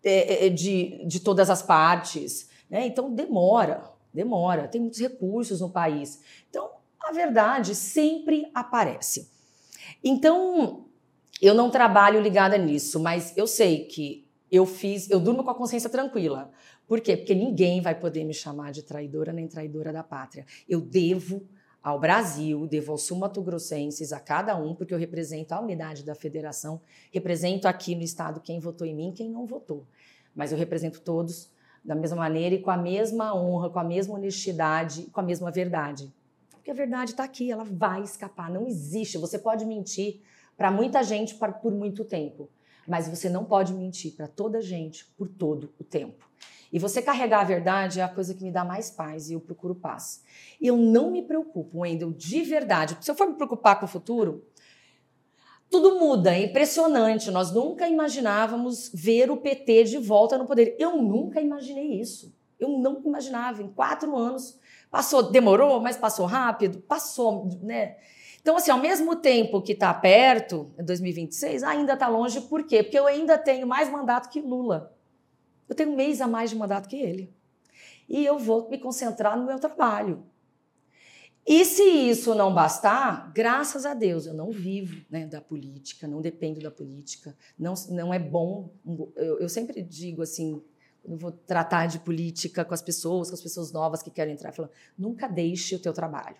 [0.05, 2.51] é, é, de, de todas as partes.
[2.69, 2.87] Né?
[2.87, 6.21] Então demora, demora, tem muitos recursos no país.
[6.51, 6.71] Então
[7.01, 9.31] a verdade sempre aparece.
[10.05, 10.85] Então,
[11.43, 15.55] eu não trabalho ligada nisso, mas eu sei que eu fiz, eu durmo com a
[15.55, 16.53] consciência tranquila.
[16.87, 17.17] Por quê?
[17.17, 20.47] Porque ninguém vai poder me chamar de traidora nem traidora da pátria.
[20.69, 21.43] Eu devo
[21.83, 26.81] ao Brasil, devo aos sumatogrossenses, a cada um, porque eu represento a unidade da federação,
[27.11, 29.85] represento aqui no estado quem votou em mim, quem não votou.
[30.33, 31.51] Mas eu represento todos
[31.85, 35.51] da mesma maneira e com a mesma honra, com a mesma honestidade, com a mesma
[35.51, 36.13] verdade.
[36.53, 38.49] Porque a verdade está aqui, ela vai escapar.
[38.49, 39.19] Não existe.
[39.19, 40.21] Você pode mentir
[40.57, 42.49] para muita gente por muito tempo,
[42.87, 46.31] mas você não pode mentir para toda gente por todo o tempo.
[46.73, 49.41] E você carregar a verdade é a coisa que me dá mais paz e eu
[49.41, 50.25] procuro paz.
[50.61, 52.97] Eu não me preocupo, Wendel, de verdade.
[53.01, 54.47] Se eu for me preocupar com o futuro,
[55.71, 57.31] tudo muda, é impressionante.
[57.31, 60.75] Nós nunca imaginávamos ver o PT de volta no poder.
[60.79, 62.35] Eu nunca imaginei isso.
[62.59, 63.63] Eu não imaginava.
[63.63, 64.59] Em quatro anos,
[64.93, 66.79] Passou, demorou, mas passou rápido?
[66.81, 67.97] Passou, né?
[68.43, 72.83] Então, assim, ao mesmo tempo que está perto, 2026, ainda está longe, por quê?
[72.83, 74.93] Porque eu ainda tenho mais mandato que Lula.
[75.69, 77.33] Eu tenho um mês a mais de mandato que ele.
[78.09, 80.25] E eu vou me concentrar no meu trabalho.
[81.47, 86.21] E se isso não bastar, graças a Deus, eu não vivo né, da política, não
[86.21, 88.71] dependo da política, não, não é bom.
[89.17, 90.61] Eu, eu sempre digo assim,
[91.05, 94.53] eu vou tratar de política com as pessoas, com as pessoas novas que querem entrar,
[94.53, 96.37] falando, nunca deixe o teu trabalho.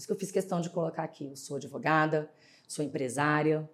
[0.00, 1.26] Isso que eu fiz questão de colocar aqui.
[1.26, 2.30] Eu sou advogada,
[2.66, 3.68] sou empresária.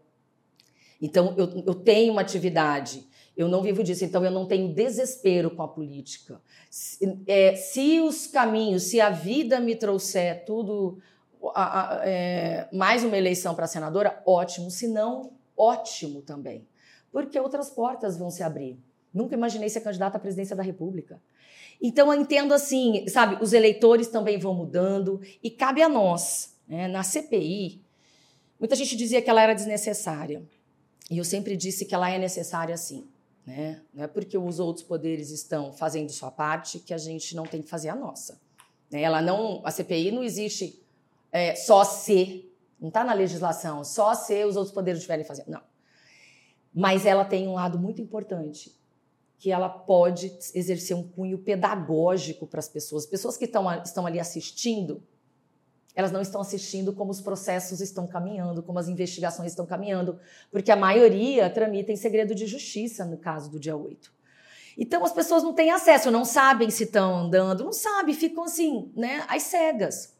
[1.01, 5.53] Então, eu, eu tenho uma atividade, eu não vivo disso, então eu não tenho desespero
[5.53, 6.43] com a política.
[6.69, 10.99] Se, é, se os caminhos, se a vida me trouxer tudo,
[11.55, 14.69] a, a, é, mais uma eleição para senadora, ótimo.
[14.69, 16.67] Se não, ótimo também.
[17.12, 18.77] Porque outras portas vão se abrir.
[19.15, 21.21] Nunca imaginei ser candidata à presidência da República.
[21.81, 26.89] Então eu entendo assim, sabe, os eleitores também vão mudando e cabe a nós, né,
[26.89, 27.85] na CPI.
[28.59, 30.43] Muita gente dizia que ela era desnecessária.
[31.11, 33.07] E eu sempre disse que ela é necessária sim.
[33.47, 33.81] Né?
[33.95, 37.62] Não é porque os outros poderes estão fazendo sua parte que a gente não tem
[37.62, 38.41] que fazer a nossa.
[38.91, 39.03] Né?
[39.03, 40.83] Ela não, a CPI não existe
[41.31, 45.49] é, só se, não está na legislação, só se os outros poderes estiverem fazendo.
[45.49, 45.62] Não.
[46.75, 48.77] Mas ela tem um lado muito importante,
[49.38, 53.05] que ela pode exercer um cunho pedagógico para as pessoas.
[53.05, 55.03] As pessoas que estão, estão ali assistindo,
[55.94, 60.18] elas não estão assistindo como os processos estão caminhando, como as investigações estão caminhando,
[60.51, 64.14] porque a maioria tramita em segredo de justiça no caso do dia 8.
[64.79, 68.92] Então as pessoas não têm acesso, não sabem se estão andando, não sabem, ficam assim,
[68.94, 70.14] né, às cegas.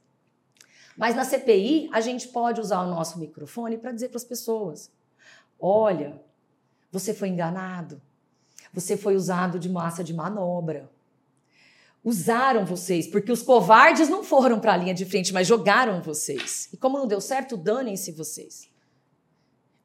[0.97, 4.91] Mas na CPI, a gente pode usar o nosso microfone para dizer para as pessoas:
[5.61, 6.19] olha,
[6.91, 8.01] você foi enganado,
[8.77, 10.91] você foi usado de massa de manobra.
[12.05, 16.69] Usaram vocês, porque os covardes não foram para a linha de frente, mas jogaram vocês.
[16.71, 18.69] E como não deu certo, danem-se vocês.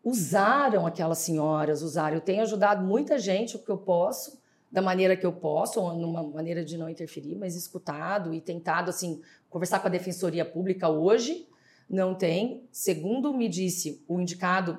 [0.03, 2.17] Usaram aquelas senhoras, usaram.
[2.17, 5.95] Eu tenho ajudado muita gente o que eu posso, da maneira que eu posso, ou
[5.95, 10.89] numa maneira de não interferir, mas escutado e tentado assim conversar com a defensoria pública
[10.89, 11.47] hoje.
[11.89, 14.77] Não tem, segundo me disse o indicado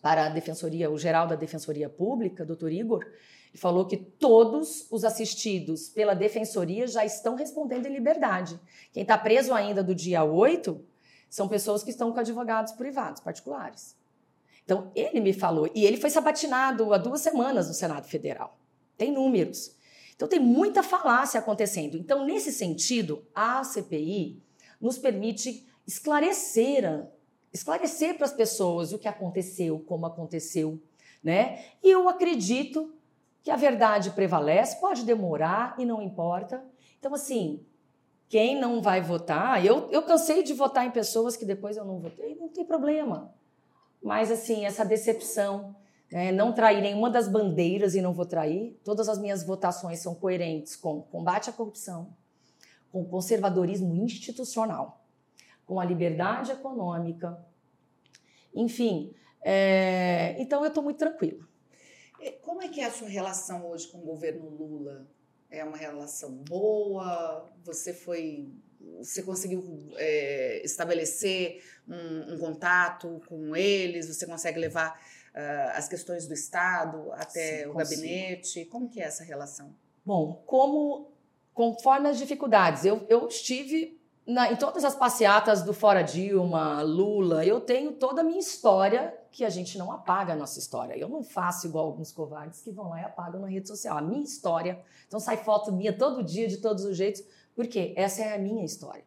[0.00, 5.04] para a defensoria, o geral da defensoria pública, doutor Igor, ele falou que todos os
[5.04, 8.60] assistidos pela defensoria já estão respondendo em liberdade.
[8.92, 10.80] Quem está preso ainda do dia 8
[11.28, 13.96] são pessoas que estão com advogados privados, particulares.
[14.64, 18.58] Então, ele me falou, e ele foi sabatinado há duas semanas no Senado Federal.
[18.96, 19.78] Tem números.
[20.18, 21.96] Então tem muita falácia acontecendo.
[21.96, 24.42] Então, nesse sentido, a CPI
[24.80, 27.06] nos permite esclarecer,
[27.52, 30.80] esclarecer para as pessoas o que aconteceu, como aconteceu,
[31.22, 31.64] né?
[31.82, 32.92] E eu acredito
[33.42, 36.62] que a verdade prevalece, pode demorar e não importa.
[36.98, 37.64] Então, assim,
[38.28, 41.98] quem não vai votar, eu, eu cansei de votar em pessoas que depois eu não
[41.98, 43.32] votei, não tem problema.
[44.02, 45.74] Mas, assim, essa decepção
[46.10, 48.78] é, não trair nenhuma das bandeiras e não vou trair.
[48.84, 52.08] Todas as minhas votações são coerentes com combate à corrupção,
[52.90, 54.97] com conservadorismo institucional,
[55.68, 57.38] com a liberdade econômica.
[58.54, 61.46] Enfim, é, então eu estou muito tranquila.
[62.42, 65.06] Como é que é a sua relação hoje com o governo Lula?
[65.50, 67.46] É uma relação boa?
[67.64, 68.50] Você foi,
[68.96, 74.08] você conseguiu é, estabelecer um, um contato com eles?
[74.08, 74.98] Você consegue levar
[75.34, 78.00] uh, as questões do Estado até Sim, o consigo.
[78.02, 78.64] gabinete?
[78.64, 79.74] Como que é essa relação?
[80.04, 81.12] Bom, como
[81.52, 83.97] conforme as dificuldades, eu, eu estive
[84.28, 89.18] na, em todas as passeatas do Fora Dilma, Lula, eu tenho toda a minha história
[89.32, 90.94] que a gente não apaga a nossa história.
[90.98, 93.96] Eu não faço igual alguns covardes que vão lá e apagam na rede social.
[93.96, 97.24] A minha história, então sai foto minha todo dia, de todos os jeitos,
[97.56, 99.04] porque essa é a minha história.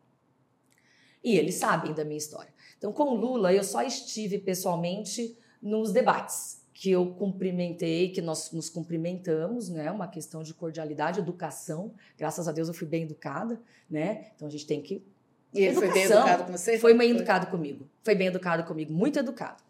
[1.23, 2.51] E eles sabem da minha história.
[2.79, 8.51] Então, com o Lula, eu só estive pessoalmente nos debates que eu cumprimentei, que nós
[8.51, 9.91] nos cumprimentamos, né?
[9.91, 11.93] Uma questão de cordialidade, educação.
[12.17, 14.31] Graças a Deus eu fui bem educada, né?
[14.35, 15.05] Então a gente tem que
[15.53, 15.91] e ele educação.
[15.91, 16.79] foi bem educado com você?
[16.79, 17.87] Foi bem educado comigo.
[18.03, 19.63] Foi bem educado comigo, muito educado.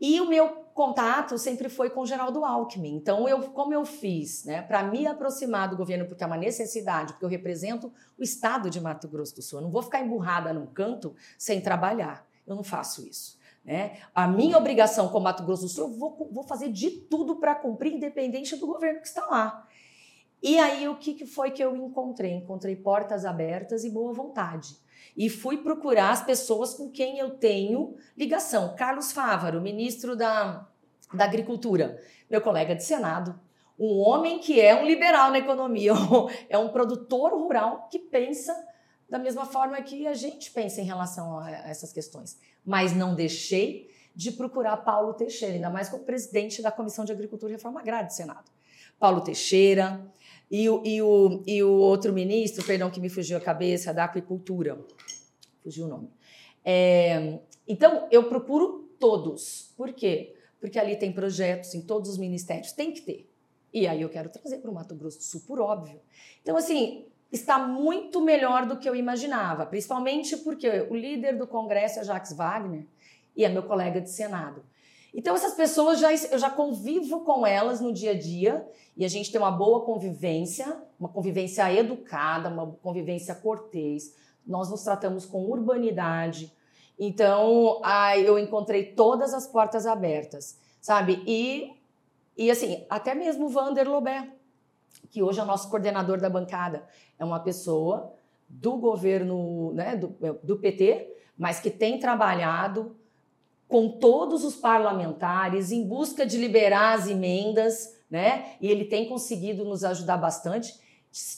[0.00, 2.94] E o meu contato sempre foi com o Geraldo Alckmin.
[2.94, 7.12] Então, eu, como eu fiz, né, para me aproximar do governo, porque é uma necessidade,
[7.12, 9.58] porque eu represento o estado de Mato Grosso do Sul.
[9.58, 12.26] Eu não vou ficar emburrada num canto sem trabalhar.
[12.46, 13.38] Eu não faço isso.
[13.62, 13.98] Né?
[14.14, 17.54] A minha obrigação como Mato Grosso do Sul, eu vou, vou fazer de tudo para
[17.54, 19.66] cumprir, independente do governo que está lá.
[20.42, 22.32] E aí, o que, foi que eu encontrei?
[22.32, 24.76] Encontrei portas abertas e boa vontade.
[25.16, 28.74] E fui procurar as pessoas com quem eu tenho ligação.
[28.76, 30.66] Carlos Fávaro, ministro da,
[31.12, 32.00] da Agricultura,
[32.30, 33.38] meu colega de Senado,
[33.78, 35.92] um homem que é um liberal na economia,
[36.48, 38.54] é um produtor rural que pensa
[39.08, 43.90] da mesma forma que a gente pensa em relação a essas questões mas não deixei
[44.14, 48.06] de procurar Paulo Teixeira, ainda mais como presidente da Comissão de Agricultura e Reforma Agrária
[48.06, 48.50] do Senado.
[48.98, 50.04] Paulo Teixeira
[50.50, 54.04] e o, e o, e o outro ministro, perdão que me fugiu a cabeça, da
[54.04, 54.78] Aquicultura,
[55.62, 56.10] fugiu o nome.
[56.64, 59.72] É, então, eu procuro todos.
[59.76, 60.34] Por quê?
[60.58, 63.30] Porque ali tem projetos em todos os ministérios, tem que ter.
[63.72, 66.00] E aí eu quero trazer para o Mato Grosso do Sul, por óbvio.
[66.42, 72.00] Então, assim, está muito melhor do que eu imaginava, principalmente porque o líder do Congresso
[72.00, 72.84] é Jacques Wagner
[73.36, 74.64] e é meu colega de Senado.
[75.14, 79.08] Então essas pessoas já eu já convivo com elas no dia a dia e a
[79.08, 84.14] gente tem uma boa convivência, uma convivência educada, uma convivência cortês.
[84.46, 86.52] Nós nos tratamos com urbanidade.
[86.98, 91.22] Então, ai, eu encontrei todas as portas abertas, sabe?
[91.26, 91.76] E
[92.36, 94.30] e assim, até mesmo o Vander Lobé,
[95.10, 96.84] que hoje é o nosso coordenador da bancada,
[97.18, 98.14] é uma pessoa
[98.48, 102.96] do governo, né, do, do PT, mas que tem trabalhado
[103.70, 108.56] com todos os parlamentares em busca de liberar as emendas né?
[108.60, 110.74] E ele tem conseguido nos ajudar bastante,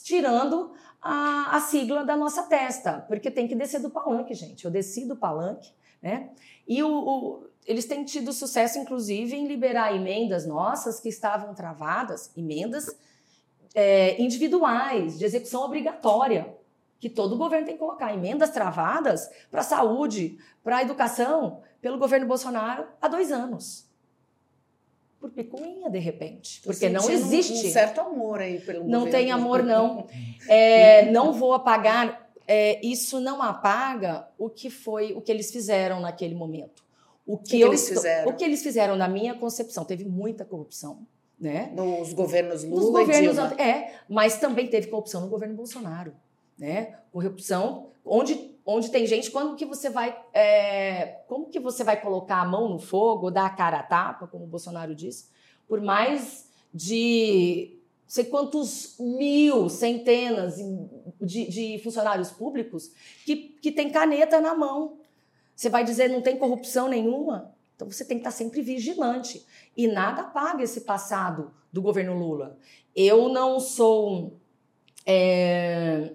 [0.03, 4.65] tirando a, a sigla da nossa testa, porque tem que descer do palanque, gente.
[4.65, 5.71] Eu desci do palanque,
[6.01, 6.31] né?
[6.67, 12.31] E o, o, eles têm tido sucesso, inclusive, em liberar emendas nossas que estavam travadas,
[12.35, 12.97] emendas
[13.75, 16.57] é, individuais, de execução obrigatória,
[16.99, 18.13] que todo governo tem que colocar.
[18.13, 23.85] Emendas travadas para a saúde, para a educação, pelo governo Bolsonaro há dois anos
[25.19, 26.61] por picuinha, de repente.
[26.63, 27.67] Porque não existe.
[27.67, 30.07] Um certo amor aí pelo Não tem amor, não.
[30.49, 32.29] É, não vou apagar.
[32.45, 36.83] É, isso não apaga o que foi, o que eles fizeram naquele momento.
[37.25, 38.29] O que, que, que eles fizeram?
[38.29, 41.07] O que eles fizeram, na minha concepção, teve muita corrupção.
[41.39, 41.71] Né?
[41.73, 46.13] Nos governos Lula Nos governos, É, mas também teve corrupção no governo Bolsonaro.
[46.57, 46.97] Né?
[47.11, 52.37] Corrupção, onde onde tem gente, quando que você vai, é, como que você vai colocar
[52.37, 55.29] a mão no fogo, dar a cara a tapa, como o Bolsonaro disse,
[55.67, 60.57] por mais de sei quantos mil, centenas
[61.19, 62.91] de, de funcionários públicos
[63.25, 64.97] que, que tem caneta na mão.
[65.55, 67.53] Você vai dizer não tem corrupção nenhuma?
[67.75, 69.45] Então você tem que estar sempre vigilante.
[69.75, 72.57] E nada apaga esse passado do governo Lula.
[72.95, 74.37] Eu não sou.
[75.05, 76.11] É,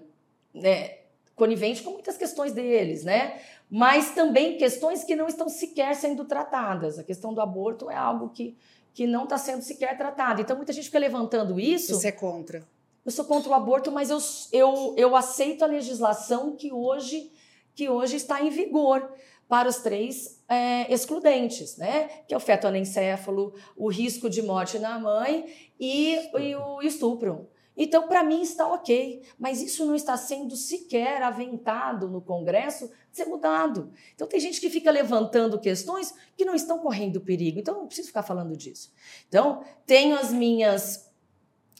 [0.55, 0.98] é,
[1.39, 3.39] conivente com muitas questões deles, né?
[3.69, 6.99] Mas também questões que não estão sequer sendo tratadas.
[6.99, 8.55] A questão do aborto é algo que,
[8.93, 10.41] que não está sendo sequer tratado.
[10.41, 11.95] Então, muita gente fica levantando isso.
[11.95, 12.67] Você é contra?
[13.05, 14.19] Eu sou contra o aborto, mas eu,
[14.51, 17.31] eu, eu aceito a legislação que hoje,
[17.73, 19.11] que hoje está em vigor
[19.47, 22.07] para os três é, excludentes, né?
[22.27, 25.45] Que é o feto anencéfalo, o risco de morte na mãe
[25.79, 27.47] e, e o estupro.
[27.75, 33.25] Então, para mim está ok, mas isso não está sendo sequer aventado no Congresso ser
[33.25, 33.91] mudado.
[34.13, 37.59] Então, tem gente que fica levantando questões que não estão correndo perigo.
[37.59, 38.91] Então, não preciso ficar falando disso.
[39.27, 41.09] Então, tenho as minhas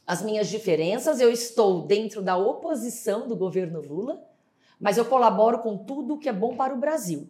[0.08, 4.20] as minhas diferenças, eu estou dentro da oposição do governo Lula,
[4.80, 7.30] mas eu colaboro com tudo que é bom para o Brasil.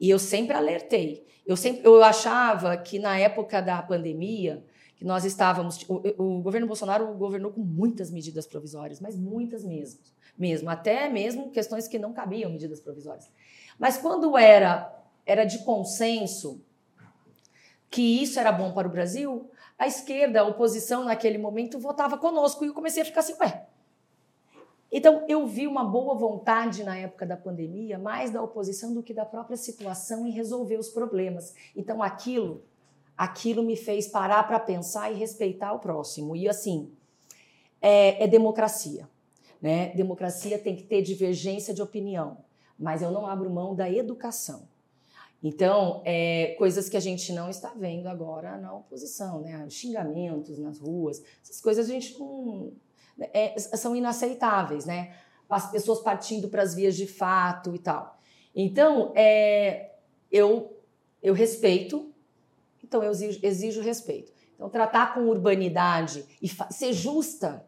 [0.00, 1.24] E eu sempre alertei.
[1.46, 4.64] Eu sempre eu achava que na época da pandemia,
[4.98, 5.84] que nós estávamos.
[5.88, 10.00] O, o, governo Bolsonaro governou com muitas medidas provisórias, mas muitas mesmo,
[10.36, 13.30] mesmo, até mesmo questões que não cabiam medidas provisórias.
[13.78, 14.94] Mas quando era
[15.24, 16.64] era de consenso
[17.90, 22.64] que isso era bom para o Brasil, a esquerda, a oposição naquele momento votava conosco
[22.64, 23.66] e eu comecei a ficar assim, ué.
[24.90, 29.12] Então eu vi uma boa vontade na época da pandemia, mais da oposição do que
[29.12, 31.54] da própria situação em resolver os problemas.
[31.76, 32.64] Então aquilo
[33.18, 36.36] aquilo me fez parar para pensar e respeitar o próximo.
[36.36, 36.92] E assim,
[37.82, 39.08] é, é, democracia.
[39.60, 39.88] Né?
[39.96, 42.38] Democracia tem que ter divergência de opinião,
[42.78, 44.68] mas eu não abro mão da educação.
[45.42, 49.68] Então, é, coisas que a gente não está vendo agora na oposição, né?
[49.68, 52.72] xingamentos nas ruas, essas coisas a gente não.
[53.32, 55.12] É, são inaceitáveis, né?
[55.48, 58.16] As pessoas partindo para as vias de fato e tal.
[58.54, 59.92] Então, é,
[60.30, 60.76] eu,
[61.20, 62.12] eu respeito
[62.88, 64.32] então eu exijo, exijo respeito.
[64.54, 67.64] Então, tratar com urbanidade e ser justa,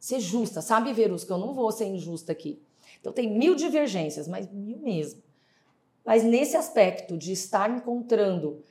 [0.00, 2.60] ser justa, sabe, Verus, que eu não vou ser injusta aqui.
[3.00, 5.22] Então, tem mil divergências, mas mil mesmo.
[6.04, 8.62] Mas nesse aspecto de estar encontrando,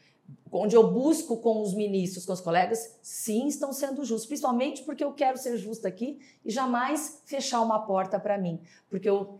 [0.51, 5.03] onde eu busco com os ministros, com os colegas, sim, estão sendo justos, principalmente porque
[5.03, 8.59] eu quero ser justa aqui e jamais fechar uma porta para mim.
[8.89, 9.39] Porque eu,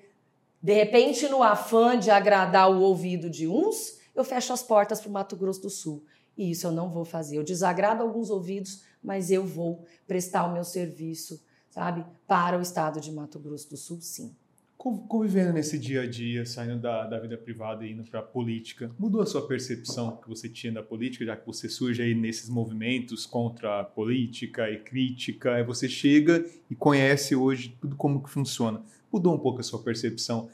[0.62, 5.10] de repente, no afã de agradar o ouvido de uns, eu fecho as portas para
[5.10, 6.04] o Mato Grosso do Sul.
[6.38, 7.38] E isso eu não vou fazer.
[7.38, 12.99] Eu desagrado alguns ouvidos, mas eu vou prestar o meu serviço, sabe, para o estado
[12.99, 14.36] de Mato Grosso do Sul, sim.
[14.75, 18.91] Convivendo nesse dia a dia, saindo da, da vida privada e indo para a política,
[18.99, 22.49] mudou a sua percepção que você tinha da política, já que você surge aí nesses
[22.49, 28.29] movimentos contra a política e crítica, aí você chega e conhece hoje tudo como que
[28.29, 28.81] funciona.
[29.09, 30.49] Mudou um pouco a sua percepção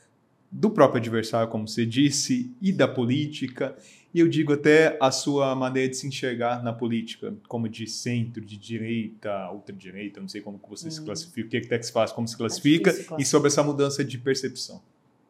[0.52, 3.76] do próprio adversário, como você disse, e da política
[4.14, 8.44] e eu digo até a sua maneira de se enxergar na política, como de centro,
[8.44, 10.92] de direita, ultradireita, não sei como que você hum.
[10.92, 14.04] se classifica, o que é que se faz, como se classifica, e sobre essa mudança
[14.04, 14.82] de percepção.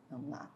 [0.10, 0.50] Vamos lá.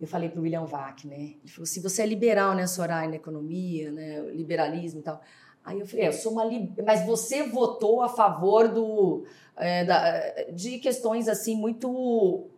[0.00, 1.34] Eu falei para o William Vac, né?
[1.42, 5.20] Ele falou: se você é liberal, né, Soraya, na economia, né, liberalismo e tal.
[5.62, 6.44] Aí eu falei: é, eu sou uma.
[6.46, 6.72] Li...
[6.86, 9.26] Mas você votou a favor do,
[9.58, 12.48] é, da, de questões assim muito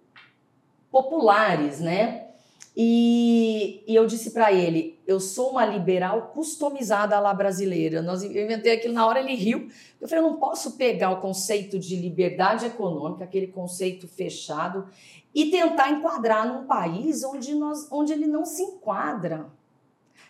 [0.92, 2.28] populares, né?
[2.76, 8.00] E, e eu disse para ele: eu sou uma liberal customizada la brasileira.
[8.00, 9.68] Nós, eu inventei aquilo na hora, ele riu.
[10.00, 14.86] Eu falei: eu não posso pegar o conceito de liberdade econômica, aquele conceito fechado,
[15.34, 19.50] e tentar enquadrar num país onde, nós, onde ele não se enquadra.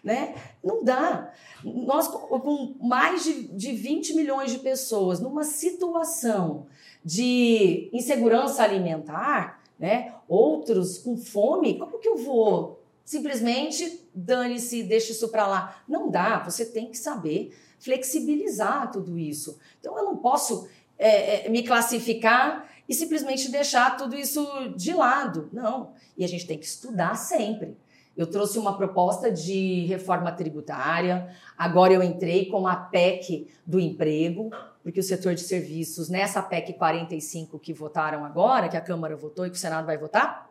[0.03, 0.35] né?
[0.65, 1.33] Não dá.
[1.63, 6.67] Nós, com mais de, de 20 milhões de pessoas, numa situação
[7.05, 10.15] de insegurança alimentar, né?
[10.29, 15.83] Outros com fome, como que eu vou simplesmente dane-se, deixe isso para lá?
[15.89, 19.59] Não dá, você tem que saber flexibilizar tudo isso.
[19.81, 25.51] Então eu não posso é, é, me classificar e simplesmente deixar tudo isso de lado.
[25.53, 25.95] Não.
[26.17, 27.77] E a gente tem que estudar sempre.
[28.17, 34.51] Eu trouxe uma proposta de reforma tributária, agora eu entrei com a PEC do emprego,
[34.83, 39.47] porque o setor de serviços, nessa PEC 45 que votaram agora, que a Câmara votou
[39.47, 40.51] e que o Senado vai votar,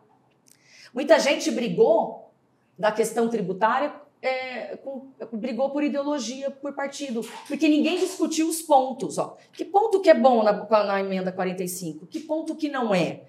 [0.92, 2.30] muita gente brigou
[2.78, 9.18] da questão tributária, é, com, brigou por ideologia, por partido, porque ninguém discutiu os pontos.
[9.18, 9.36] Ó.
[9.52, 12.06] Que ponto que é bom na, na emenda 45?
[12.06, 13.22] Que ponto que não é?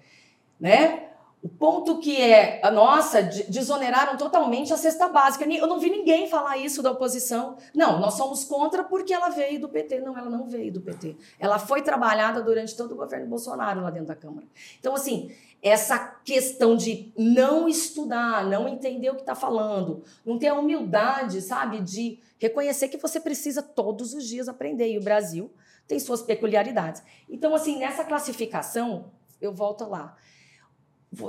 [0.58, 1.08] Né?
[1.44, 5.44] O ponto que é, nossa, desoneraram totalmente a cesta básica.
[5.44, 7.58] Eu não vi ninguém falar isso da oposição.
[7.74, 10.00] Não, nós somos contra porque ela veio do PT.
[10.00, 11.14] Não, ela não veio do PT.
[11.38, 14.46] Ela foi trabalhada durante todo o governo Bolsonaro lá dentro da Câmara.
[14.80, 20.48] Então, assim, essa questão de não estudar, não entender o que está falando, não ter
[20.48, 24.90] a humildade, sabe, de reconhecer que você precisa todos os dias aprender.
[24.90, 25.52] E o Brasil
[25.86, 27.02] tem suas peculiaridades.
[27.28, 30.16] Então, assim, nessa classificação, eu volto lá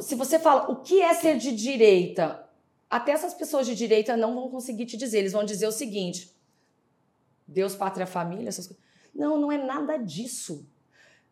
[0.02, 2.48] se você fala o que é ser de direita,
[2.90, 5.20] até essas pessoas de direita não vão conseguir te dizer.
[5.20, 6.34] Eles vão dizer o seguinte:
[7.48, 8.84] Deus, pátria, família, essas coisas.
[9.14, 10.68] Não, não é nada disso.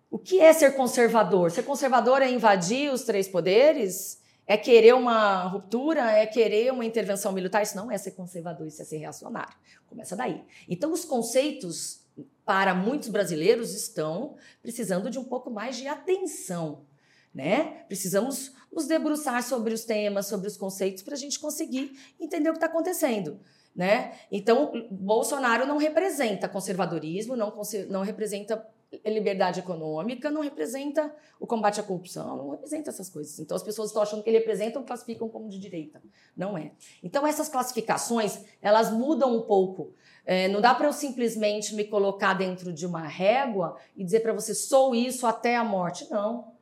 [0.10, 1.52] O que é ser conservador?
[1.52, 4.22] Ser conservador é invadir os três poderes?
[4.46, 6.12] É querer uma ruptura?
[6.12, 7.64] É querer uma intervenção militar?
[7.64, 9.56] Isso não é ser conservador, isso é ser reacionário.
[9.88, 10.44] Começa daí.
[10.70, 12.02] Então, os conceitos,
[12.46, 16.86] para muitos brasileiros, estão precisando de um pouco mais de atenção
[17.34, 17.84] né?
[17.88, 22.54] Precisamos nos debruçar sobre os temas, sobre os conceitos, para a gente conseguir entender o
[22.54, 23.40] que está acontecendo.
[23.76, 24.14] Né?
[24.32, 27.52] Então, Bolsonaro não representa conservadorismo, não,
[27.90, 28.64] não representa
[29.06, 33.40] liberdade econômica, não representa o combate à corrupção, não representa essas coisas.
[33.40, 36.02] Então, as pessoas estão achando que ele representa ou classificam como de direita.
[36.38, 36.72] Não é.
[37.02, 39.94] Então, essas classificações, elas mudam um pouco.
[40.26, 44.34] É, não dá para eu simplesmente me colocar dentro de uma régua e dizer para
[44.34, 46.08] você, sou isso até a morte.
[46.12, 46.53] Não.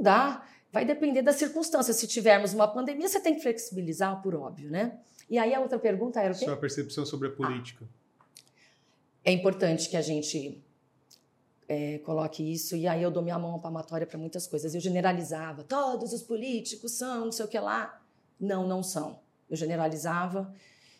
[0.00, 0.42] Não dá.
[0.72, 1.96] Vai depender das circunstâncias.
[1.96, 4.98] Se tivermos uma pandemia, você tem que flexibilizar, por óbvio, né?
[5.28, 6.44] E aí a outra pergunta era o quê?
[6.44, 7.84] Sua percepção sobre a política.
[9.22, 10.64] É importante que a gente
[11.68, 14.74] é, coloque isso, e aí eu dou minha mão palmatória para muitas coisas.
[14.74, 18.00] Eu generalizava, todos os políticos são, não sei o que lá.
[18.40, 19.20] Não, não são.
[19.50, 20.52] Eu generalizava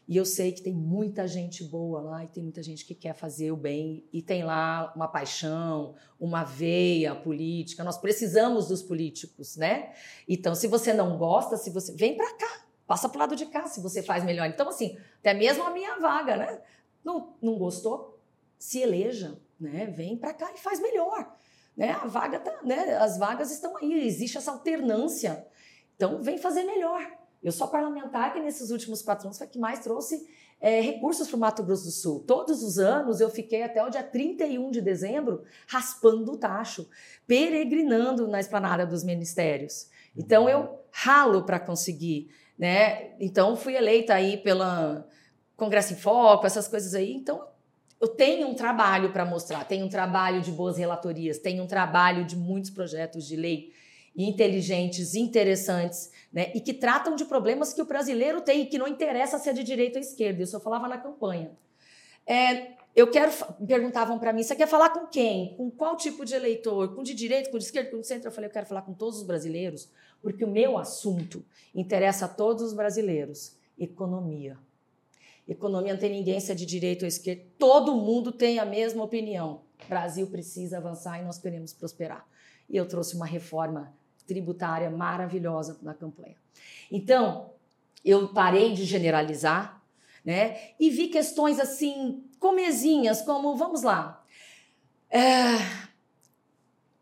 [0.07, 3.15] e eu sei que tem muita gente boa lá e tem muita gente que quer
[3.15, 7.85] fazer o bem e tem lá uma paixão, uma veia política.
[7.85, 9.93] Nós precisamos dos políticos, né?
[10.29, 13.47] Então, se você não gosta, se você vem para cá, passa para o lado de
[13.47, 14.49] cá, se você faz melhor.
[14.49, 16.61] Então, assim, até mesmo a minha vaga, né?
[17.05, 18.19] Não, não gostou?
[18.59, 19.87] Se eleja, né?
[19.87, 21.37] Vem para cá e faz melhor.
[21.77, 21.93] Né?
[21.93, 22.97] A vaga tá, né?
[22.97, 25.47] As vagas estão aí, existe essa alternância.
[25.95, 27.20] Então, vem fazer melhor.
[27.43, 30.27] Eu sou parlamentar que nesses últimos quatro anos foi que mais trouxe
[30.61, 32.21] é, recursos para o Mato Grosso do Sul.
[32.27, 36.89] Todos os anos eu fiquei até o dia 31 de dezembro raspando o tacho,
[37.27, 39.89] peregrinando na esplanada dos ministérios.
[40.15, 43.15] Então eu ralo para conseguir, né?
[43.19, 45.07] Então fui eleita aí pela
[45.57, 47.15] Congresso em Foco, essas coisas aí.
[47.15, 47.49] Então
[47.99, 52.25] eu tenho um trabalho para mostrar, tenho um trabalho de boas relatorias, tenho um trabalho
[52.25, 53.73] de muitos projetos de lei
[54.17, 56.51] inteligentes, interessantes, né?
[56.55, 59.53] E que tratam de problemas que o brasileiro tem e que não interessa se é
[59.53, 60.43] de direita ou esquerda.
[60.43, 61.53] Isso eu falava na campanha.
[62.27, 63.33] É, eu quero.
[63.67, 65.55] Perguntavam para mim: você quer falar com quem?
[65.57, 66.95] Com qual tipo de eleitor?
[66.95, 68.29] Com de direita, com de esquerda, com de centro?
[68.29, 69.91] Eu falei: eu quero falar com todos os brasileiros,
[70.23, 71.45] porque o meu assunto
[71.75, 74.59] interessa a todos os brasileiros: economia.
[75.49, 77.43] Economia não tem ninguém se é de direita ou esquerda.
[77.59, 79.63] Todo mundo tem a mesma opinião.
[79.85, 82.25] O Brasil precisa avançar e nós queremos prosperar.
[82.69, 83.93] E eu trouxe uma reforma
[84.31, 86.37] tributária maravilhosa na campanha.
[86.89, 87.51] Então,
[88.05, 89.83] eu parei de generalizar,
[90.25, 90.71] né?
[90.79, 94.25] E vi questões assim, comezinhas, como, vamos lá,
[95.11, 95.57] é,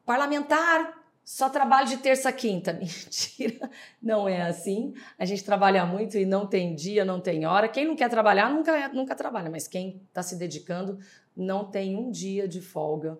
[0.06, 2.72] parlamentar só trabalho de terça a quinta.
[2.80, 3.70] Mentira,
[4.00, 4.94] não é assim.
[5.18, 7.68] A gente trabalha muito e não tem dia, não tem hora.
[7.68, 10.98] Quem não quer trabalhar nunca, nunca trabalha, mas quem está se dedicando
[11.36, 13.18] não tem um dia de folga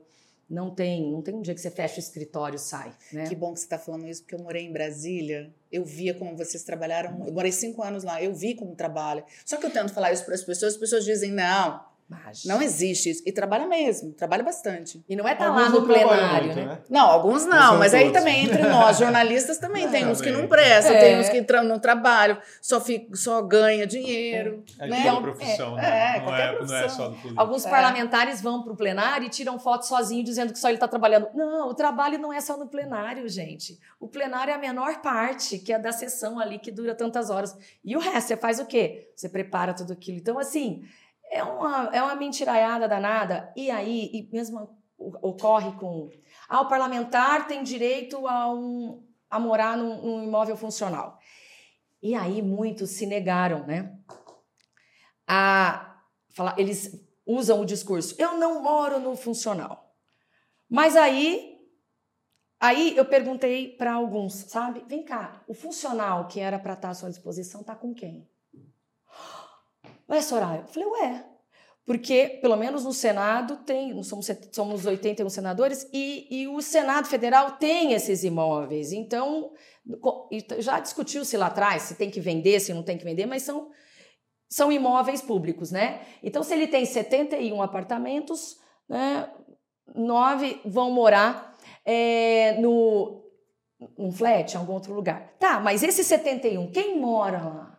[0.49, 2.93] não tem, não tem um dia que você fecha o escritório e sai.
[3.13, 3.29] Né?
[3.29, 6.37] Que bom que você está falando isso, porque eu morei em Brasília, eu via como
[6.37, 7.27] vocês trabalharam.
[7.27, 9.25] Eu morei cinco anos lá, eu vi como trabalha.
[9.45, 12.55] Só que eu tento falar isso para as pessoas, as pessoas dizem: não, Imagina.
[12.55, 13.23] Não existe isso.
[13.27, 15.05] E trabalha mesmo, trabalha bastante.
[15.07, 16.79] E não é estar Alguns lá não no plenário, muito, né?
[16.89, 18.19] Não, alguns Não não, mas aí todos.
[18.19, 20.41] também entre nós, jornalistas, também tem uns que Também.
[20.43, 21.01] não prestam, É.
[21.01, 24.65] tem uns que tra não trabalham, só, fica, só ganha dinheiro.
[24.81, 25.03] É né?
[25.11, 25.89] de profissão, É, né?
[25.89, 26.89] é, não, qualquer é, não é profissão.
[26.89, 27.41] só do político.
[27.41, 27.71] Alguns É.
[27.71, 31.29] parlamentares vão para o plenário e tiram foto sozinho dizendo que só ele está trabalhando.
[31.35, 33.79] Não, o trabalho não é só no plenário, gente.
[34.01, 37.55] O plenário é a menor parte, que é da sessão ali que dura tantas horas.
[37.85, 39.11] E o resto, você faz o quê?
[39.15, 40.17] Você prepara tudo aquilo.
[40.17, 40.83] Então, assim,
[41.31, 43.53] é uma, é uma mentiraiada danada.
[43.57, 46.11] E aí, e mesmo ocorre com.
[46.49, 51.19] Ah, o parlamentar tem direito a, um, a morar num, num imóvel funcional.
[52.03, 53.97] E aí, muitos se negaram, né?
[55.27, 59.95] A falar, eles usam o discurso: eu não moro no funcional.
[60.69, 61.59] Mas aí,
[62.61, 64.85] aí eu perguntei para alguns, sabe?
[64.87, 68.29] Vem cá, o funcional que era para estar à sua disposição tá com quem?
[70.09, 70.61] Ué, Soraya?
[70.61, 71.25] Eu falei, ué.
[71.85, 77.53] Porque, pelo menos no Senado, tem, somos, somos 81 senadores, e, e o Senado Federal
[77.53, 78.93] tem esses imóveis.
[78.93, 79.53] Então,
[80.59, 83.71] já discutiu-se lá atrás se tem que vender, se não tem que vender, mas são,
[84.51, 86.03] são imóveis públicos, né?
[86.23, 89.31] Então, se ele tem 71 apartamentos, né,
[89.95, 91.57] nove vão morar
[91.87, 93.25] é, no
[93.97, 95.35] num flat, em algum outro lugar.
[95.39, 97.78] Tá, mas esses 71, quem mora lá?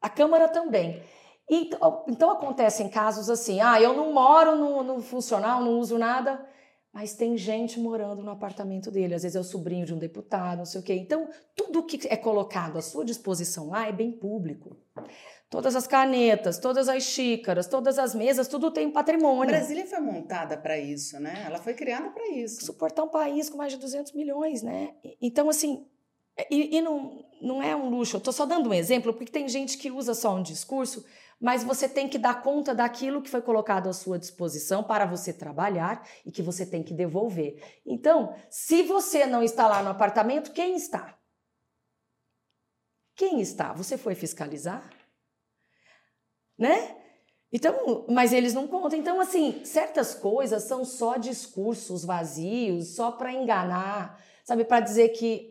[0.00, 1.02] A Câmara também.
[1.48, 6.46] Então, então acontecem casos assim, ah, eu não moro no, no funcional, não uso nada,
[6.92, 10.58] mas tem gente morando no apartamento dele, às vezes é o sobrinho de um deputado,
[10.58, 10.94] não sei o quê.
[10.94, 14.76] Então, tudo que é colocado à sua disposição lá é bem público.
[15.48, 19.52] Todas as canetas, todas as xícaras, todas as mesas, tudo tem patrimônio.
[19.52, 21.42] Brasília foi montada para isso, né?
[21.44, 22.64] Ela foi criada para isso.
[22.64, 24.94] suportar um país com mais de 200 milhões, né?
[25.02, 25.84] E- Então, assim,
[26.50, 28.16] e, e não, não é um luxo.
[28.16, 31.04] Eu estou só dando um exemplo, porque tem gente que usa só um discurso,
[31.40, 35.32] mas você tem que dar conta daquilo que foi colocado à sua disposição para você
[35.32, 37.80] trabalhar e que você tem que devolver.
[37.84, 41.18] Então, se você não está lá no apartamento, quem está?
[43.16, 43.72] Quem está?
[43.72, 44.88] Você foi fiscalizar?
[46.58, 46.96] Né?
[47.52, 48.98] Então, mas eles não contam.
[48.98, 54.64] Então, assim, certas coisas são só discursos vazios, só para enganar, sabe?
[54.64, 55.49] Para dizer que.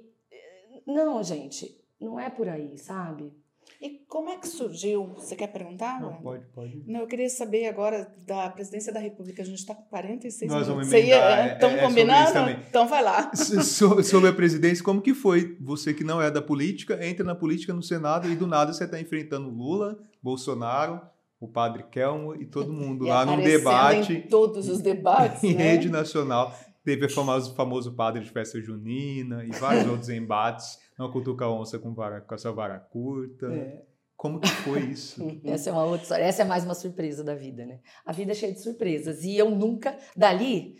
[0.90, 3.34] Não, gente, não é por aí, sabe?
[3.82, 5.06] E como é que surgiu?
[5.16, 6.02] Você quer perguntar?
[6.02, 6.84] Não, pode, pode.
[6.86, 9.42] Não, eu queria saber agora da presidência da República.
[9.42, 10.90] A gente está com 46 Nós vamos minutos.
[10.90, 12.58] Você ia- emendar, é, é- tão é também.
[12.68, 13.32] Então vai lá.
[13.38, 15.56] So- Sobre a presidência, como que foi?
[15.62, 18.84] Você que não é da política, entra na política no Senado e do nada você
[18.84, 21.00] está enfrentando Lula, Bolsonaro,
[21.40, 25.42] o padre Kelmo e todo mundo E lá num aparecendo debate Em todos os debates.
[25.46, 25.64] em né?
[25.72, 26.54] rede nacional.
[26.90, 30.80] Teve o famoso, famoso padre de festa junina e vários outros embates.
[30.98, 33.46] Não cutuca a onça com, vara, com a sua vara curta.
[33.46, 33.86] É.
[34.18, 35.22] Como que foi isso?
[35.46, 36.24] Essa é uma outra história.
[36.24, 37.80] Essa é mais uma surpresa da vida, né?
[38.04, 39.24] A vida é cheia de surpresas.
[39.24, 40.78] E eu nunca, dali,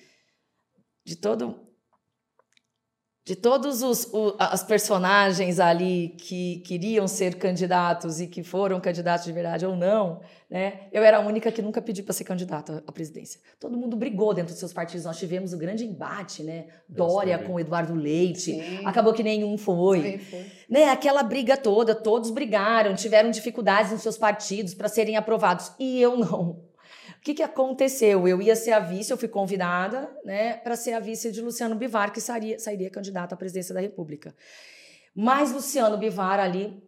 [1.06, 1.62] de todo.
[3.30, 9.24] De todos os o- as personagens ali que queriam ser candidatos e que foram candidatos
[9.24, 10.20] de verdade ou não,
[10.50, 10.88] né?
[10.92, 13.40] Eu era a única que nunca pedi para ser candidata à presidência.
[13.60, 15.06] Todo mundo brigou dentro dos seus partidos.
[15.06, 16.66] Nós tivemos o grande embate, né?
[16.90, 18.54] Dória com o Eduardo Leite.
[18.54, 18.84] Sim.
[18.84, 20.46] Acabou que nenhum foi Sim, foi.
[20.68, 26.02] né, aquela briga toda, todos brigaram, tiveram dificuldades nos seus partidos para serem aprovados e
[26.02, 26.68] eu não.
[27.20, 28.26] O que, que aconteceu?
[28.26, 31.76] Eu ia ser a vice, eu fui convidada né, para ser a vice de Luciano
[31.76, 34.34] Bivar, que sairia, sairia candidato à presidência da República.
[35.14, 36.82] Mas Luciano Bivar ali,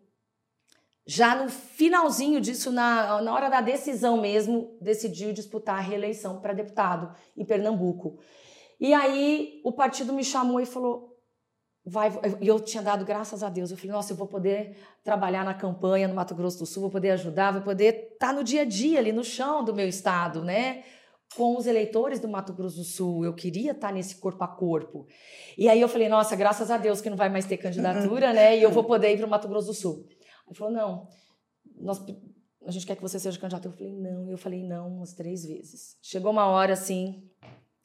[1.05, 6.53] já no finalzinho disso, na, na hora da decisão mesmo, decidiu disputar a reeleição para
[6.53, 8.17] deputado em Pernambuco.
[8.79, 11.11] E aí o partido me chamou e falou:
[11.86, 12.11] vai.
[12.39, 13.71] E eu tinha dado graças a Deus.
[13.71, 16.91] Eu falei: nossa, eu vou poder trabalhar na campanha no Mato Grosso do Sul, vou
[16.91, 20.43] poder ajudar, vou poder estar no dia a dia ali no chão do meu estado,
[20.43, 20.84] né?
[21.36, 25.07] Com os eleitores do Mato Grosso do Sul, eu queria estar nesse corpo a corpo.
[25.57, 28.57] E aí eu falei, nossa, graças a Deus que não vai mais ter candidatura, né?
[28.57, 30.05] E eu vou poder ir para o Mato Grosso do Sul.
[30.45, 31.07] Ele falou, não,
[31.79, 32.03] nós,
[32.65, 33.65] a gente quer que você seja candidato.
[33.65, 34.29] Eu falei, não.
[34.29, 35.97] Eu falei, não, umas três vezes.
[36.01, 37.23] Chegou uma hora assim,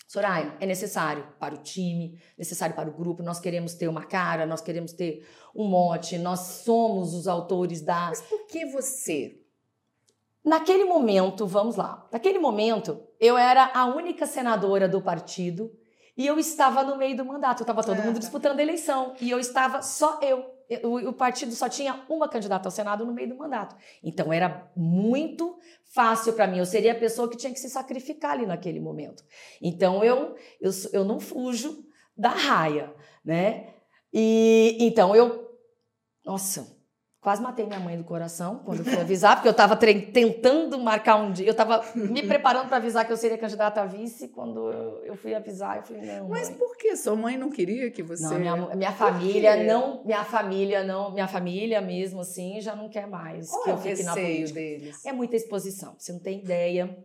[0.07, 3.23] Soraya, é necessário para o time, necessário para o grupo.
[3.23, 8.07] Nós queremos ter uma cara, nós queremos ter um mote, nós somos os autores da.
[8.09, 9.41] Mas por que você?
[10.45, 12.09] Naquele momento, vamos lá.
[12.13, 15.77] Naquele momento, eu era a única senadora do partido
[16.17, 17.63] e eu estava no meio do mandato.
[17.63, 18.21] Estava todo Ah, mundo tá.
[18.21, 20.55] disputando a eleição e eu estava só eu.
[20.83, 23.77] O, o partido só tinha uma candidata ao Senado no meio do mandato.
[24.03, 25.57] Então era muito
[25.95, 26.59] fácil para mim.
[26.59, 29.23] Eu seria a pessoa que tinha que se sacrificar ali naquele momento.
[29.63, 31.85] Então eu, eu, eu não fujo
[32.17, 32.93] da raia,
[33.25, 33.75] né?
[34.13, 35.51] E então eu,
[36.25, 36.76] nossa,
[37.27, 41.17] Quase matei minha mãe do coração quando eu fui avisar, porque eu estava tentando marcar
[41.17, 41.45] um dia.
[41.45, 44.29] Eu estava me preparando para avisar que eu seria candidata a vice.
[44.29, 46.29] Quando eu, eu fui avisar, eu falei, não.
[46.29, 46.57] Mas mãe.
[46.57, 46.95] por que?
[46.95, 48.23] Sua mãe não queria que você.
[48.23, 50.05] Não, minha, minha família não.
[50.05, 51.11] Minha família não.
[51.13, 54.61] Minha família mesmo, assim, já não quer mais Qual que é eu fique na política.
[54.61, 55.05] deles?
[55.05, 55.97] É muita exposição.
[55.99, 56.97] Você não tem ideia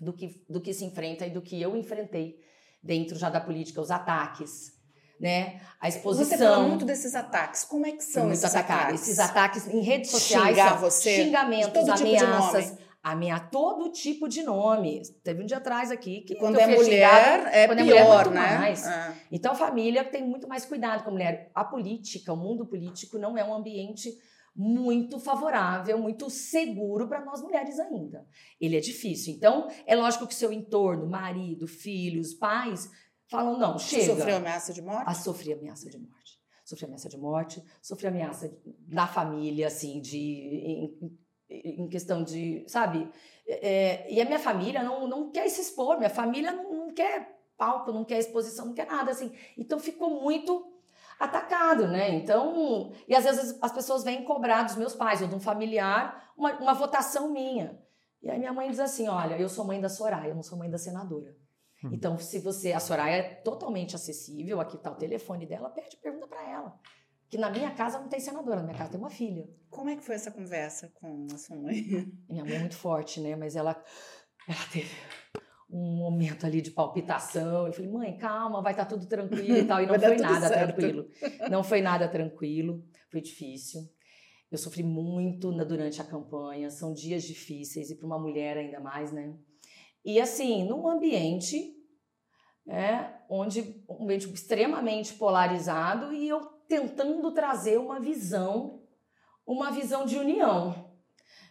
[0.00, 2.38] do que, do que se enfrenta e do que eu enfrentei
[2.82, 4.77] dentro já da política, os ataques
[5.20, 5.60] né?
[5.80, 6.26] A exposição.
[6.26, 7.64] Você fala muito desses ataques.
[7.64, 8.78] Como é que são muito esses atacado.
[8.80, 9.02] ataques?
[9.02, 11.16] Esses ataques em redes sociais Xingar você?
[11.16, 12.70] xingamentos, tipo de ameaças.
[12.70, 12.88] nome.
[13.00, 15.02] Amea todo tipo de nome.
[15.22, 17.50] Teve um dia atrás aqui que Quando que eu é mulher, xingada.
[17.56, 18.58] é Quando é pior, mulher, muito né?
[18.58, 18.86] mais.
[18.86, 19.14] Ah.
[19.30, 21.50] Então, a família tem muito mais cuidado com a mulher.
[21.54, 24.12] A política, o mundo político, não é um ambiente
[24.54, 28.26] muito favorável, muito seguro para nós mulheres ainda.
[28.60, 29.32] Ele é difícil.
[29.32, 32.90] Então, é lógico que seu entorno, marido, filhos, pais,
[33.30, 34.14] falam: não, Você chega.
[34.14, 35.04] sofreu ameaça de morte?
[35.06, 36.38] A sofri ameaça de morte.
[36.64, 40.18] Sofri ameaça de morte, sofri ameaça da família, assim, de.
[40.18, 41.18] Em,
[41.50, 42.64] em questão de.
[42.68, 43.10] Sabe?
[43.46, 47.38] É, e a minha família não, não quer se expor, minha família não, não quer
[47.56, 49.32] palco, não quer exposição, não quer nada, assim.
[49.56, 50.72] Então ficou muito
[51.18, 52.14] atacado, né?
[52.14, 52.92] Então.
[53.08, 56.52] E às vezes as pessoas vêm cobrar dos meus pais ou de um familiar uma,
[56.60, 57.82] uma votação minha.
[58.22, 60.56] E aí minha mãe diz assim: olha, eu sou mãe da Soraya, eu não sou
[60.56, 61.36] mãe da senadora.
[61.84, 61.90] Hum.
[61.92, 66.26] Então, se você, a Soraya é totalmente acessível, aqui está o telefone dela, pede pergunta
[66.26, 66.78] para ela.
[67.30, 69.46] Que na minha casa não tem senadora, na minha casa tem uma filha.
[69.70, 72.10] Como é que foi essa conversa com a sua mãe?
[72.28, 73.36] Minha mãe é muito forte, né?
[73.36, 73.80] Mas ela,
[74.48, 74.90] ela teve
[75.70, 77.66] um momento ali de palpitação.
[77.66, 79.82] Eu falei, mãe, calma, vai estar tudo tranquilo e tal.
[79.82, 80.74] E não foi nada certo.
[80.74, 81.08] tranquilo.
[81.50, 83.82] Não foi nada tranquilo, foi difícil.
[84.50, 88.80] Eu sofri muito na- durante a campanha, são dias difíceis, e para uma mulher ainda
[88.80, 89.36] mais, né?
[90.04, 91.76] E assim, num ambiente
[92.68, 98.82] né, onde um ambiente extremamente polarizado e eu tentando trazer uma visão,
[99.46, 100.92] uma visão de união,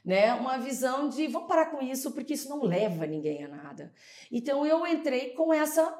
[0.05, 0.33] né?
[0.35, 3.91] Uma visão de vamos parar com isso porque isso não leva ninguém a nada.
[4.31, 5.91] Então eu entrei com essa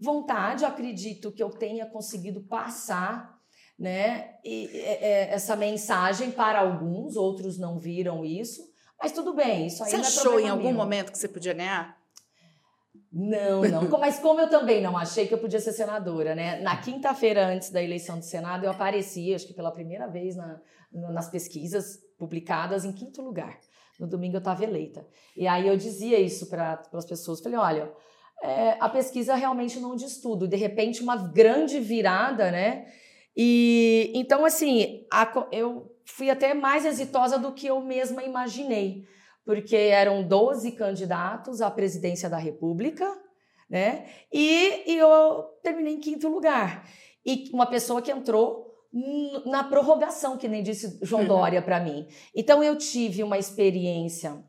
[0.00, 3.38] vontade, acredito que eu tenha conseguido passar,
[3.78, 4.38] né?
[4.42, 4.70] E,
[5.28, 8.62] essa mensagem para alguns, outros não viram isso,
[9.04, 10.74] mas tudo bem, isso aí Você é achou problema em algum meu.
[10.74, 11.94] momento que você podia ganhar?
[13.12, 13.88] Não, não.
[14.00, 16.58] Mas como eu também não achei que eu podia ser senadora, né?
[16.60, 20.58] Na quinta-feira antes da eleição do Senado, eu apareci, acho que pela primeira vez na-
[20.90, 23.58] na- nas pesquisas publicadas, em quinto lugar.
[24.00, 25.06] No domingo eu estava eleita.
[25.36, 27.40] E aí eu dizia isso para as pessoas.
[27.40, 27.92] Falei, olha,
[28.42, 30.48] é, a pesquisa realmente não diz tudo.
[30.48, 32.86] De repente, uma grande virada, né?
[33.36, 39.06] E então, assim, a eu fui até mais exitosa do que eu mesma imaginei
[39.44, 43.06] porque eram 12 candidatos à presidência da República,
[43.68, 44.06] né?
[44.32, 46.88] E, e eu terminei em quinto lugar.
[47.24, 48.64] E uma pessoa que entrou
[49.44, 52.06] na prorrogação, que nem disse João Dória para mim.
[52.34, 54.42] Então eu tive uma experiência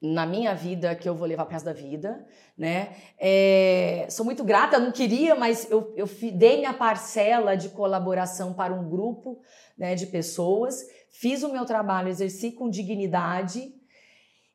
[0.00, 2.26] na minha vida que eu vou levar para resto da vida,
[2.56, 2.96] né?
[3.18, 8.72] É, sou muito grata, não queria, mas eu, eu dei minha parcela de colaboração para
[8.72, 9.42] um grupo
[9.76, 13.74] né, de pessoas, fiz o meu trabalho, exerci com dignidade,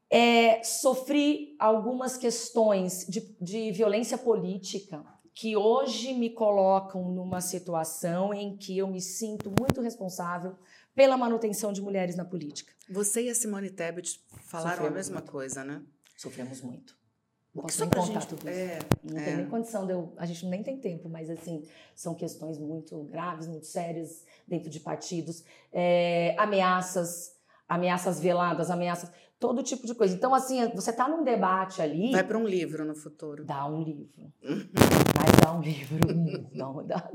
[0.10, 8.56] é, sofri algumas questões de, de violência política que hoje me colocam numa situação em
[8.56, 10.56] que eu me sinto muito responsável
[10.96, 12.72] pela manutenção de mulheres na política.
[12.90, 15.32] Você e a Simone Tebet falaram a Sofremos mesma muito.
[15.32, 15.82] coisa, né?
[16.18, 16.96] Sofremos muito.
[17.54, 18.60] O que Posso nem contar gente- tudo isso.
[18.60, 19.24] é, Não é.
[19.26, 20.14] tem nem condição de eu.
[20.18, 21.64] A gente nem tem tempo, mas assim,
[21.96, 25.44] são questões muito graves, muito sérias dentro de partidos.
[25.72, 27.34] É, ameaças,
[27.68, 29.10] ameaças veladas, ameaças,
[29.40, 30.16] todo tipo de coisa.
[30.16, 32.12] Então, assim, você tá num debate ali.
[32.12, 33.44] Vai para um livro no futuro.
[33.44, 34.10] Dá um livro.
[34.42, 36.00] Mas dá um livro.
[36.54, 37.12] Dá uma, dá,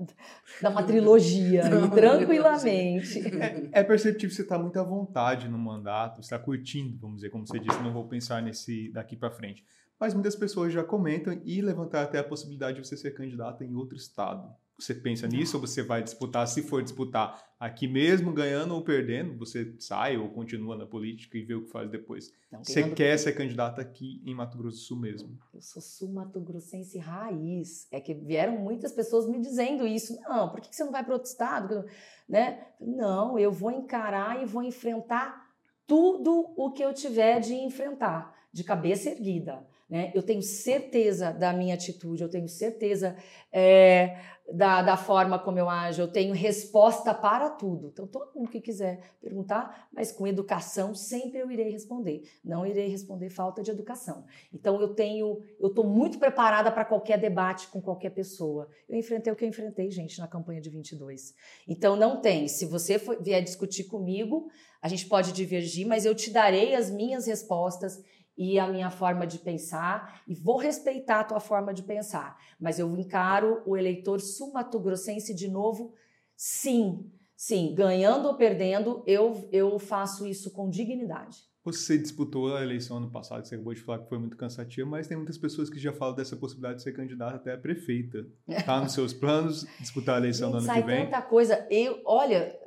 [0.61, 1.69] dá uma trilogia.
[1.69, 3.21] Dá uma tranquilamente.
[3.73, 7.47] É perceptível que você está muito à vontade no mandato, está curtindo, vamos dizer, como
[7.47, 9.65] você disse, não vou pensar nesse daqui para frente.
[9.99, 13.75] Mas muitas pessoas já comentam e levantar até a possibilidade de você ser candidata em
[13.75, 14.49] outro estado.
[14.81, 19.37] Você pensa nisso ou você vai disputar, se for disputar aqui mesmo, ganhando ou perdendo,
[19.37, 22.33] você sai ou continua na política e vê o que faz depois.
[22.51, 25.39] Não, Você quer ser candidata aqui em Mato Grosso do Sul mesmo.
[25.53, 27.87] Eu sou sul-mato-grossense raiz.
[27.93, 30.19] É que vieram muitas pessoas me dizendo isso.
[30.23, 31.85] Não, por que que você não vai para outro estado?
[32.27, 32.67] Né?
[32.81, 35.51] Não, eu vou encarar e vou enfrentar
[35.87, 39.67] tudo o que eu tiver de enfrentar, de cabeça erguida.
[39.91, 40.13] Né?
[40.15, 43.17] Eu tenho certeza da minha atitude, eu tenho certeza
[43.53, 44.17] é,
[44.53, 47.89] da, da forma como eu ajo, eu tenho resposta para tudo.
[47.93, 52.23] Então, todo mundo que quiser perguntar, mas com educação, sempre eu irei responder.
[52.45, 54.25] Não irei responder falta de educação.
[54.53, 58.69] Então, eu tenho, eu estou muito preparada para qualquer debate com qualquer pessoa.
[58.89, 61.35] Eu enfrentei o que eu enfrentei, gente, na campanha de 22.
[61.67, 62.47] Então, não tem.
[62.47, 64.49] Se você for, vier discutir comigo,
[64.81, 68.03] a gente pode divergir, mas eu te darei as minhas respostas
[68.41, 72.79] e a minha forma de pensar e vou respeitar a tua forma de pensar, mas
[72.79, 75.93] eu encaro o eleitor sul-mato-grossense de novo,
[76.35, 77.05] sim,
[77.37, 81.51] sim, ganhando ou perdendo, eu, eu faço isso com dignidade.
[81.63, 85.07] Você disputou a eleição ano passado, você acabou de falar que foi muito cansativa, mas
[85.07, 88.27] tem muitas pessoas que já falam dessa possibilidade de ser candidata até a prefeita.
[88.49, 91.05] Está nos seus planos disputar a eleição Gente, do ano que vem?
[91.05, 91.67] tanta coisa.
[91.71, 92.59] Eu, olha,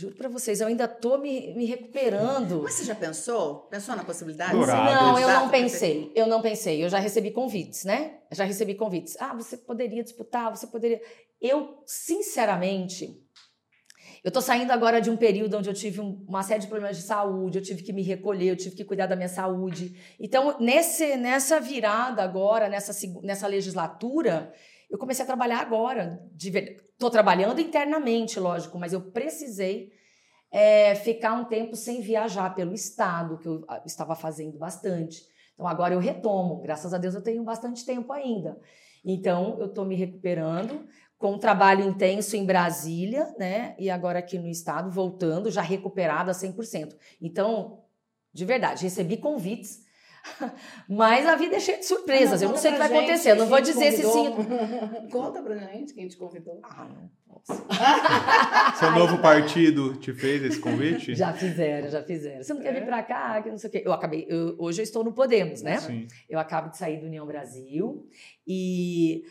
[0.00, 2.62] Juro para vocês, eu ainda tô me, me recuperando.
[2.62, 3.62] Mas você já pensou?
[3.68, 4.52] Pensou na possibilidade?
[4.52, 6.12] Dourado, não, eu não pensei.
[6.14, 6.84] Eu não pensei.
[6.84, 8.18] Eu já recebi convites, né?
[8.30, 9.16] Já recebi convites.
[9.18, 11.00] Ah, você poderia disputar, você poderia.
[11.40, 13.20] Eu, sinceramente,
[14.22, 16.96] eu tô saindo agora de um período onde eu tive um- uma série de problemas
[16.96, 19.96] de saúde, eu tive que me recolher, eu tive que cuidar da minha saúde.
[20.20, 22.92] Então, nesse, nessa virada agora, nessa,
[23.22, 24.52] nessa legislatura,
[24.90, 26.22] eu comecei a trabalhar agora.
[26.98, 29.92] Tô trabalhando internamente, lógico, mas eu precisei
[30.50, 35.22] é, ficar um tempo sem viajar pelo estado, que eu ah, estava fazendo bastante.
[35.54, 38.58] Então agora eu retomo, graças a Deus eu tenho bastante tempo ainda.
[39.04, 40.86] Então eu estou me recuperando
[41.18, 43.74] com um trabalho intenso em Brasília, né?
[43.78, 46.94] E agora aqui no estado, voltando, já recuperada 100%.
[47.20, 47.82] Então,
[48.32, 49.84] de verdade, recebi convites,
[50.88, 52.40] mas a vida é cheia de surpresas.
[52.42, 53.30] eu não conta sei o que vai gente, acontecer.
[53.32, 54.30] Eu não vou dizer se sim.
[54.30, 55.08] convidou.
[55.10, 56.60] Conta pra gente quem te convidou.
[56.62, 57.64] Ah, não posso.
[58.78, 61.14] Seu novo partido te fez esse convite?
[61.14, 62.42] Já fizeram, já fizeram.
[62.42, 62.80] Você não quer É?
[62.80, 63.42] vir pra cá?
[63.42, 63.82] Que não sei o quê.
[63.84, 64.26] Eu acabei.
[64.28, 65.78] eu- hoje eu estou no Podemos, né?
[65.78, 66.06] Sim.
[66.28, 68.06] Eu acabo de sair do União Brasil
[68.46, 69.22] e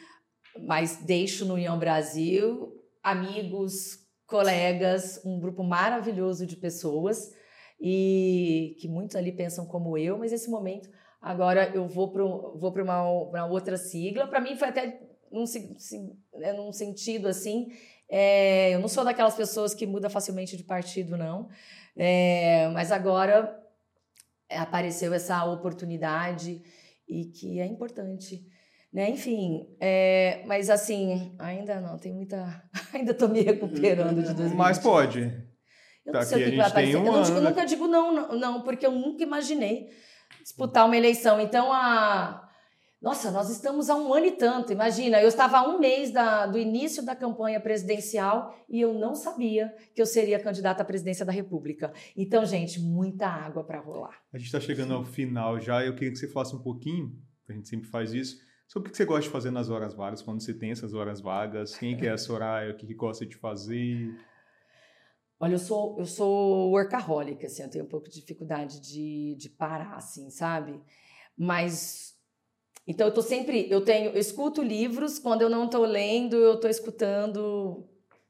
[0.66, 2.74] mas deixo no União Brasil
[3.04, 7.32] amigos, colegas, um grupo maravilhoso de pessoas
[7.80, 10.90] e que muitos ali pensam como eu, mas nesse momento
[11.22, 14.28] agora eu vou para vou para uma, outra sigla.
[14.28, 15.00] Para mim foi até
[15.32, 15.44] num,
[16.36, 17.68] né, num sentido assim.
[18.10, 21.50] é, eu não sou daquelas pessoas que muda facilmente de partido, não.
[21.96, 23.60] É, mas agora
[24.50, 26.62] é, apareceu essa oportunidade
[27.08, 28.46] e que é importante.
[28.94, 29.10] Né?
[29.10, 32.64] Enfim, é, mas assim, ainda não, tem muita.
[32.94, 34.56] Ainda estou me recuperando de 2020.
[34.56, 35.48] Mas pode.
[36.08, 36.96] Eu Tá não sei o que vai aparecer.
[36.98, 37.50] um eu, não digo- eu né?
[37.50, 39.90] nunca digo não, não, não, porque eu nunca imaginei
[40.42, 41.40] disputar uma eleição.
[41.40, 42.44] Então, a.
[43.00, 44.72] Nossa, nós estamos há um ano e tanto.
[44.74, 49.14] Imagina, eu estava há um mês da- do início da campanha presidencial e eu não
[49.14, 51.94] sabia que eu seria candidata à presidência da República.
[52.16, 54.18] Então, gente, muita água para rolar.
[54.34, 55.86] A gente está chegando ao final já.
[55.86, 57.12] Eu queria que você falasse um pouquinho,
[57.48, 58.38] a gente sempre faz isso,
[58.68, 61.22] sobre o que você gosta de fazer nas horas vagas, quando você tem essas horas
[61.22, 64.10] vagas, quem que é a Soraya, o que, que gosta de fazer.
[65.40, 69.50] Olha, eu sou, eu sou workaholic, assim, eu tenho um pouco de dificuldade de, de
[69.50, 70.82] parar, assim, sabe?
[71.38, 72.16] Mas,
[72.88, 76.60] então eu tô sempre, eu tenho, eu escuto livros, quando eu não tô lendo, eu
[76.60, 77.88] tô escutando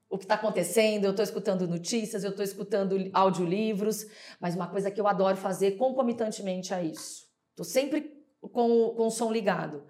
[0.09, 4.05] o que está acontecendo, eu tô escutando notícias, eu tô escutando audiolivros,
[4.39, 9.11] mas uma coisa que eu adoro fazer concomitantemente a isso, tô sempre com, com o
[9.11, 9.83] som ligado,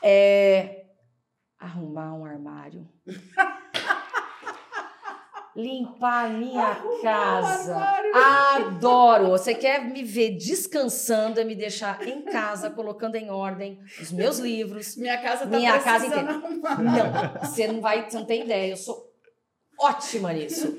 [0.00, 0.86] é
[1.58, 2.88] arrumar um armário.
[5.56, 7.76] Limpar a minha casa.
[8.56, 9.30] Adoro.
[9.30, 14.38] Você quer me ver descansando é me deixar em casa, colocando em ordem os meus
[14.38, 14.96] livros.
[14.96, 16.82] Minha casa tá Minha casa arrumar.
[16.82, 18.72] Não, você não vai, você não tem ideia.
[18.72, 19.12] Eu sou
[19.80, 20.76] ótima nisso.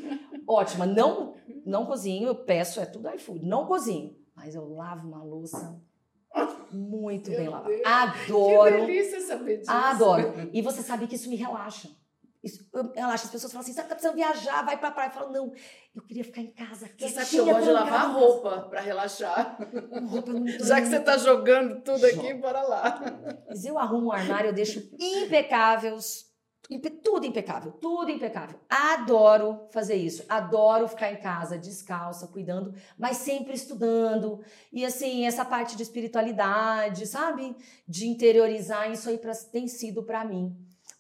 [0.48, 0.86] Ótima.
[0.86, 3.46] Não, não cozinho, eu peço, é tudo iFood.
[3.46, 5.82] Não cozinho, mas eu lavo uma louça
[6.72, 7.74] muito Meu bem lavada.
[7.86, 8.76] Adoro.
[8.76, 9.72] Que delícia saber disso.
[9.72, 10.50] Adoro.
[10.52, 11.90] E você sabe que isso me relaxa.
[12.46, 13.26] Isso eu- relaxa.
[13.26, 15.10] As pessoas falam assim: sabe, tá precisando viajar, vai pra praia.
[15.10, 15.52] Eu falo, não,
[15.96, 16.88] eu queria ficar em casa.
[16.98, 19.58] Você sabe que eu gosto de lavar roupa pra relaxar.
[20.08, 22.36] Roupa eu Já que você tá jogando tudo aqui, Joga.
[22.36, 23.02] bora lá.
[23.50, 26.26] Mas eu arrumo um armário, eu deixo impecáveis.
[26.70, 28.60] impe- Tudo impecável, tudo impecável.
[28.70, 30.24] Adoro fazer isso.
[30.30, 34.44] Adoro ficar em casa, descalça, cuidando, mas sempre estudando.
[34.74, 37.56] E assim, essa parte de espiritualidade, sabe?
[37.88, 40.56] De interiorizar, isso aí pra- tem sido para mim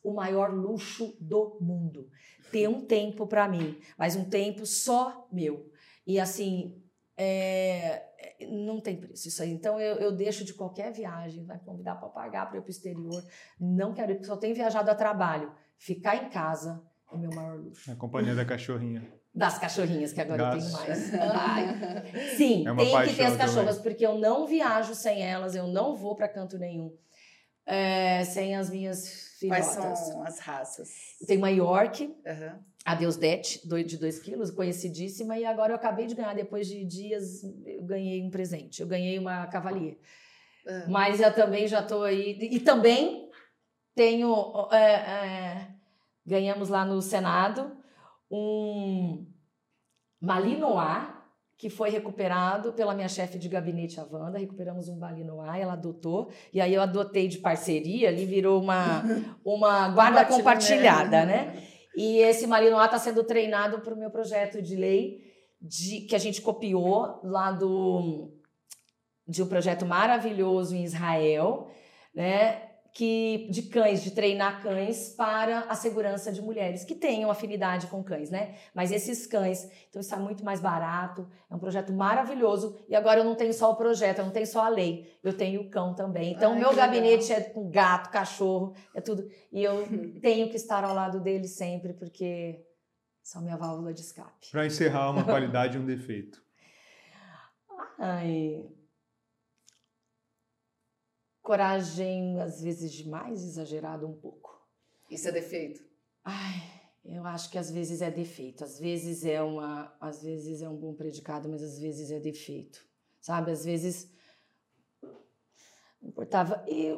[0.06, 2.08] o maior luxo do mundo.
[2.52, 5.70] Ter um tempo para mim, mas um tempo só meu.
[6.06, 6.80] E assim,
[7.18, 8.04] é,
[8.48, 9.52] não tem preço isso aí.
[9.52, 12.72] Então eu, eu deixo de qualquer viagem, vai convidar para pagar para ir para o
[12.72, 13.24] exterior.
[13.60, 15.52] Não quero ir, porque só tenho viajado a trabalho.
[15.78, 17.92] Ficar em casa é o meu maior luxo.
[17.92, 19.12] A companhia da cachorrinha.
[19.34, 20.72] Das cachorrinhas, que agora Gatos.
[20.72, 21.14] eu tenho mais.
[21.16, 21.66] Ai.
[22.38, 23.38] Sim, É tem que ter as também.
[23.38, 26.96] cachorras, porque eu não viajo sem elas, eu não vou pra canto nenhum
[27.66, 30.00] é, sem as minhas Quais filhotas.
[30.00, 30.90] são as raças?
[31.28, 32.60] Tenho uma York, Aham.
[32.86, 37.44] a Deusdete, de 2 quilos, conhecidíssima, e agora eu acabei de ganhar, depois de dias,
[37.66, 38.82] eu ganhei um presente.
[38.82, 39.98] Eu ganhei uma Cavalier.
[40.68, 40.86] Ah.
[40.88, 42.38] Mas eu também já estou aí.
[42.40, 43.30] E também
[43.94, 44.34] tenho.
[44.72, 45.68] é, é,
[46.26, 47.78] ganhamos lá no Senado
[48.32, 49.26] um
[50.20, 51.08] Malinois,
[51.58, 54.38] que foi recuperado pela minha chefe de gabinete, a Wanda.
[54.38, 56.30] Recuperamos um Malinois, ela adotou.
[56.54, 59.04] E aí eu adotei de parceria, ali virou uma,
[59.46, 61.64] uma guarda compartilhada, né?
[61.96, 65.24] E esse Malinois está sendo treinado para o meu projeto de lei
[65.62, 68.32] de, que a gente copiou lá do
[69.28, 71.68] de um projeto maravilhoso em Israel,
[72.14, 72.65] né?
[72.98, 78.02] Que de cães, de treinar cães para a segurança de mulheres que tenham afinidade com
[78.02, 78.56] cães, né?
[78.74, 82.78] Mas esses cães, então está muito mais barato, é um projeto maravilhoso.
[82.88, 85.36] E agora eu não tenho só o projeto, eu não tenho só a lei, eu
[85.36, 86.32] tenho o cão também.
[86.32, 86.88] Então Ai, o meu que legal.
[86.88, 89.30] gabinete é com gato, cachorro, é tudo.
[89.52, 89.86] E eu
[90.22, 92.64] tenho que estar ao lado dele sempre, porque
[93.22, 94.52] são minha válvula de escape.
[94.52, 96.42] Para encerrar, uma qualidade e um defeito.
[98.00, 98.64] Ai.
[101.46, 104.50] Coragem, às vezes, demais, exagerado um pouco.
[105.12, 105.80] Isso é defeito.
[106.24, 106.56] Ai,
[107.06, 108.64] eu acho que às vezes é defeito.
[108.64, 109.96] Às vezes é uma.
[110.02, 112.80] Às vezes é um bom predicado, mas às vezes é defeito.
[113.22, 113.52] Sabe?
[113.52, 114.12] Às vezes.
[116.02, 116.66] Não importava.
[116.68, 116.98] E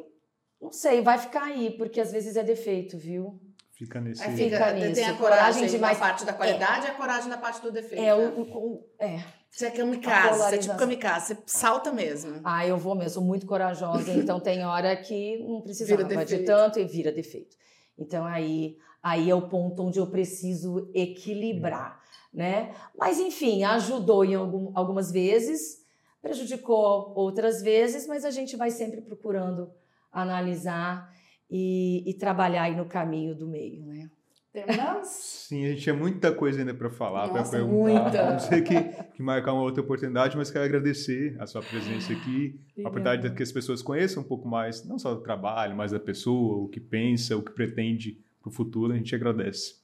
[0.61, 3.39] não sei, vai ficar aí, porque às vezes é defeito, viu?
[3.73, 4.23] Fica nesse.
[4.23, 4.95] Aí Fica fica, nisso.
[4.95, 5.99] tem a Coragem coragem demais.
[5.99, 8.01] na parte da qualidade e a coragem na parte do defeito.
[8.01, 8.27] É, né?
[8.35, 9.17] o, o- é.
[9.49, 12.39] Você é kamikaze, você é tipo kamikaze, você salta mesmo.
[12.43, 16.39] Ah, eu vou mesmo, sou muito corajosa, então tem hora que não precisava Vira de
[16.45, 17.57] tanto e vira defeito.
[17.97, 21.99] Então aí, aí é o ponto onde eu preciso equilibrar,
[22.31, 22.73] né?
[22.97, 25.83] Mas enfim, ajudou em algum- algumas vezes,
[26.21, 29.71] prejudicou outras vezes, mas a gente vai sempre procurando
[30.11, 31.11] analisar
[31.49, 34.09] e, e trabalhar aí no caminho do meio, né?
[34.57, 35.07] Terminamos?
[35.07, 38.03] Sim, a gente tinha muita coisa ainda para falar, para perguntar.
[38.03, 38.31] muita.
[38.31, 38.81] Não sei que,
[39.13, 43.35] que marcar uma outra oportunidade, mas quero agradecer a sua presença aqui, a oportunidade de
[43.35, 46.67] que as pessoas conheçam um pouco mais, não só do trabalho, mas da pessoa, o
[46.67, 48.93] que pensa, o que pretende para o futuro.
[48.93, 49.75] A gente agradece.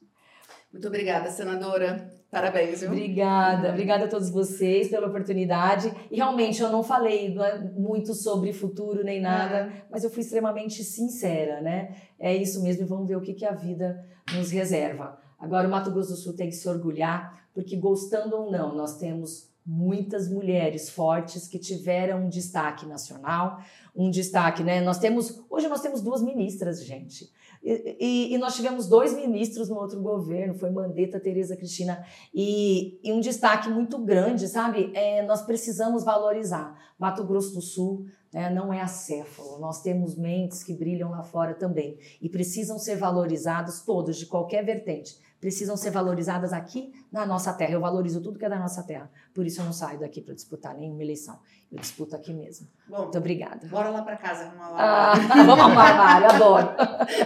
[0.73, 2.11] Muito obrigada, senadora.
[2.31, 2.89] Parabéns, viu?
[2.89, 5.93] Obrigada, obrigada a todos vocês pela oportunidade.
[6.09, 10.21] E realmente eu não falei não é, muito sobre futuro nem nada, mas eu fui
[10.21, 11.95] extremamente sincera, né?
[12.19, 14.03] É isso mesmo, e vamos ver o que, que a vida
[14.33, 15.19] nos reserva.
[15.37, 18.97] Agora, o Mato Grosso do Sul tem que se orgulhar, porque gostando ou não, nós
[18.97, 23.59] temos muitas mulheres fortes que tiveram um destaque nacional,
[23.95, 24.81] um destaque, né?
[24.81, 27.31] Nós temos, hoje nós temos duas ministras, gente.
[27.63, 32.03] E, e- nós tivemos dois ministros no outro governo, foi Mandetta, Tereza Cristina,
[32.33, 34.91] e, e um destaque muito grande, sabe?
[34.93, 36.77] É, nós precisamos valorizar.
[36.99, 41.53] Mato Grosso do Sul né, não é acéfalo, nós temos mentes que brilham lá fora
[41.53, 45.17] também e precisam ser valorizados todos, de qualquer vertente.
[45.39, 47.73] Precisam ser valorizadas aqui na nossa terra.
[47.73, 49.11] Eu valorizo tudo que é da nossa terra.
[49.33, 51.37] Por isso eu não saio daqui para disputar nenhuma eleição.
[51.69, 52.65] Eu disputo aqui mesmo.
[52.87, 53.67] Bom, Muito obrigada.
[53.67, 55.43] bora lá pra casa arrumar Ah, lá.
[55.43, 56.69] vamos arrumar armário, adoro.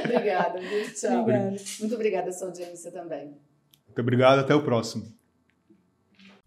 [0.04, 0.94] obrigada, viu?
[0.96, 1.22] Tchau.
[1.22, 1.56] Obrigada.
[1.80, 3.38] Muito obrigada a sua audiência também.
[3.86, 5.06] Muito obrigado, até o próximo.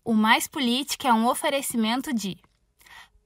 [0.05, 2.37] O Mais Política é um oferecimento de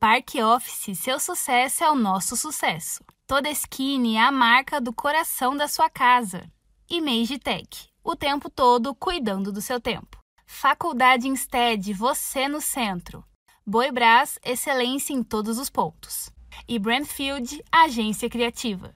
[0.05, 3.03] Parque Office, seu sucesso é o nosso sucesso.
[3.27, 6.47] Toda Skin é a marca do coração da sua casa.
[6.91, 10.19] E Magitech, o tempo todo cuidando do seu tempo.
[10.45, 13.25] Faculdade Instead, você no centro.
[13.67, 16.29] Boi Brás, excelência em todos os pontos.
[16.69, 18.95] E Brandfield, agência criativa.